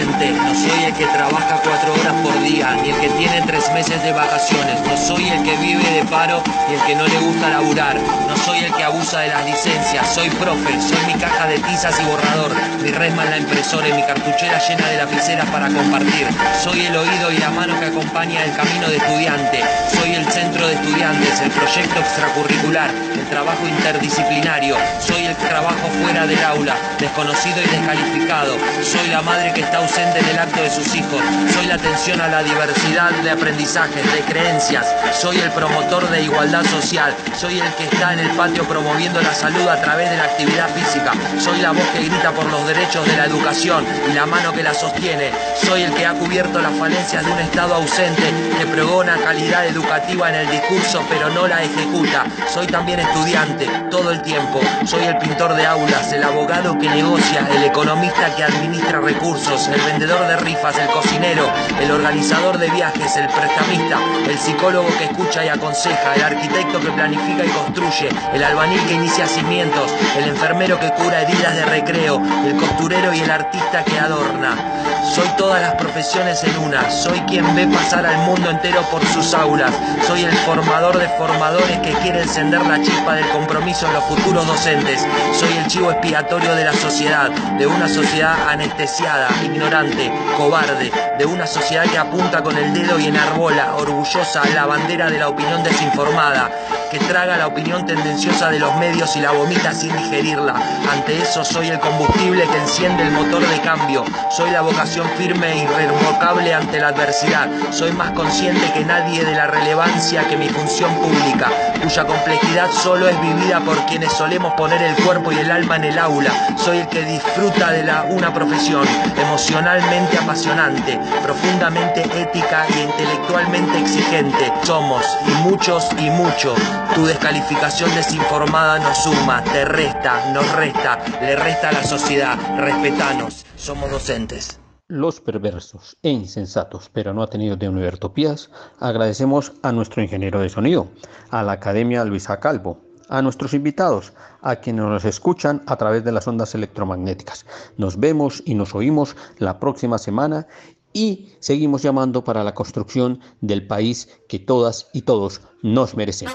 [0.00, 4.02] No soy el que trabaja cuatro horas por día, ni el que tiene tres meses
[4.02, 7.50] de vacaciones, no soy el que vive de paro ni el que no le gusta
[7.50, 7.96] laburar,
[8.26, 11.94] no soy el que abusa de las licencias, soy profe, soy mi caja de tizas
[12.00, 12.52] y borrador,
[12.82, 16.26] mi resma en la impresora y mi cartuchera llena de lapiceras para compartir,
[16.64, 19.62] soy el oído y la mano que acompaña el camino de estudiante,
[19.92, 26.26] soy el centro de estudiantes, el proyecto extracurricular, el trabajo interdisciplinario, soy el trabajo fuera
[26.26, 30.70] del aula, desconocido y descalificado, soy la madre que está ausente en el acto de
[30.70, 31.20] sus hijos.
[31.52, 34.86] Soy la atención a la diversidad de aprendizajes, de creencias.
[35.12, 37.14] Soy el promotor de igualdad social.
[37.36, 40.68] Soy el que está en el patio promoviendo la salud a través de la actividad
[40.70, 41.12] física.
[41.40, 44.62] Soy la voz que grita por los derechos de la educación y la mano que
[44.62, 45.32] la sostiene.
[45.60, 50.28] Soy el que ha cubierto las falencias de un Estado ausente que pregona calidad educativa
[50.28, 52.24] en el discurso pero no la ejecuta.
[52.52, 54.60] Soy también estudiante todo el tiempo.
[54.86, 59.80] Soy el pintor de aulas, el abogado que negocia, el economista que administra recursos el
[59.80, 61.50] vendedor de rifas, el cocinero,
[61.80, 66.90] el organizador de viajes, el prestamista, el psicólogo que escucha y aconseja, el arquitecto que
[66.90, 72.22] planifica y construye, el albañil que inicia cimientos, el enfermero que cura heridas de recreo,
[72.46, 74.81] el costurero y el artista que adorna.
[75.14, 79.34] Soy todas las profesiones en una, soy quien ve pasar al mundo entero por sus
[79.34, 79.70] aulas,
[80.06, 84.46] soy el formador de formadores que quiere encender la chispa del compromiso en los futuros
[84.46, 91.26] docentes, soy el chivo expiatorio de la sociedad, de una sociedad anestesiada, ignorante, cobarde, de
[91.26, 95.62] una sociedad que apunta con el dedo y enarbola, orgullosa, la bandera de la opinión
[95.62, 96.50] desinformada,
[96.92, 100.54] que traga la opinión tendenciosa de los medios y la vomita sin digerirla.
[100.92, 105.52] Ante eso soy el combustible que enciende el motor de cambio, soy la vocación firme
[105.52, 110.50] e irrevocable ante la adversidad, soy más consciente que nadie de la relevancia que mi
[110.50, 111.50] función pública,
[111.82, 115.84] cuya complejidad solo es vivida por quienes solemos poner el cuerpo y el alma en
[115.84, 118.86] el aula, soy el que disfruta de la, una profesión,
[119.16, 124.52] emocionalmente apasionante, profundamente ética y intelectualmente exigente.
[124.64, 126.54] Somos, y muchos y mucho.
[126.94, 132.36] Tu descalificación desinformada nos suma, te resta, nos resta, le resta a la sociedad.
[132.58, 134.60] Respetanos, somos docentes.
[134.88, 140.88] Los perversos e insensatos, pero no tenido de Univertopías, agradecemos a nuestro ingeniero de sonido,
[141.30, 142.78] a la Academia Luisa Calvo,
[143.08, 147.46] a nuestros invitados, a quienes nos escuchan a través de las ondas electromagnéticas.
[147.78, 150.46] Nos vemos y nos oímos la próxima semana
[150.92, 156.34] y seguimos llamando para la construcción del país que todas y todos nos merecemos.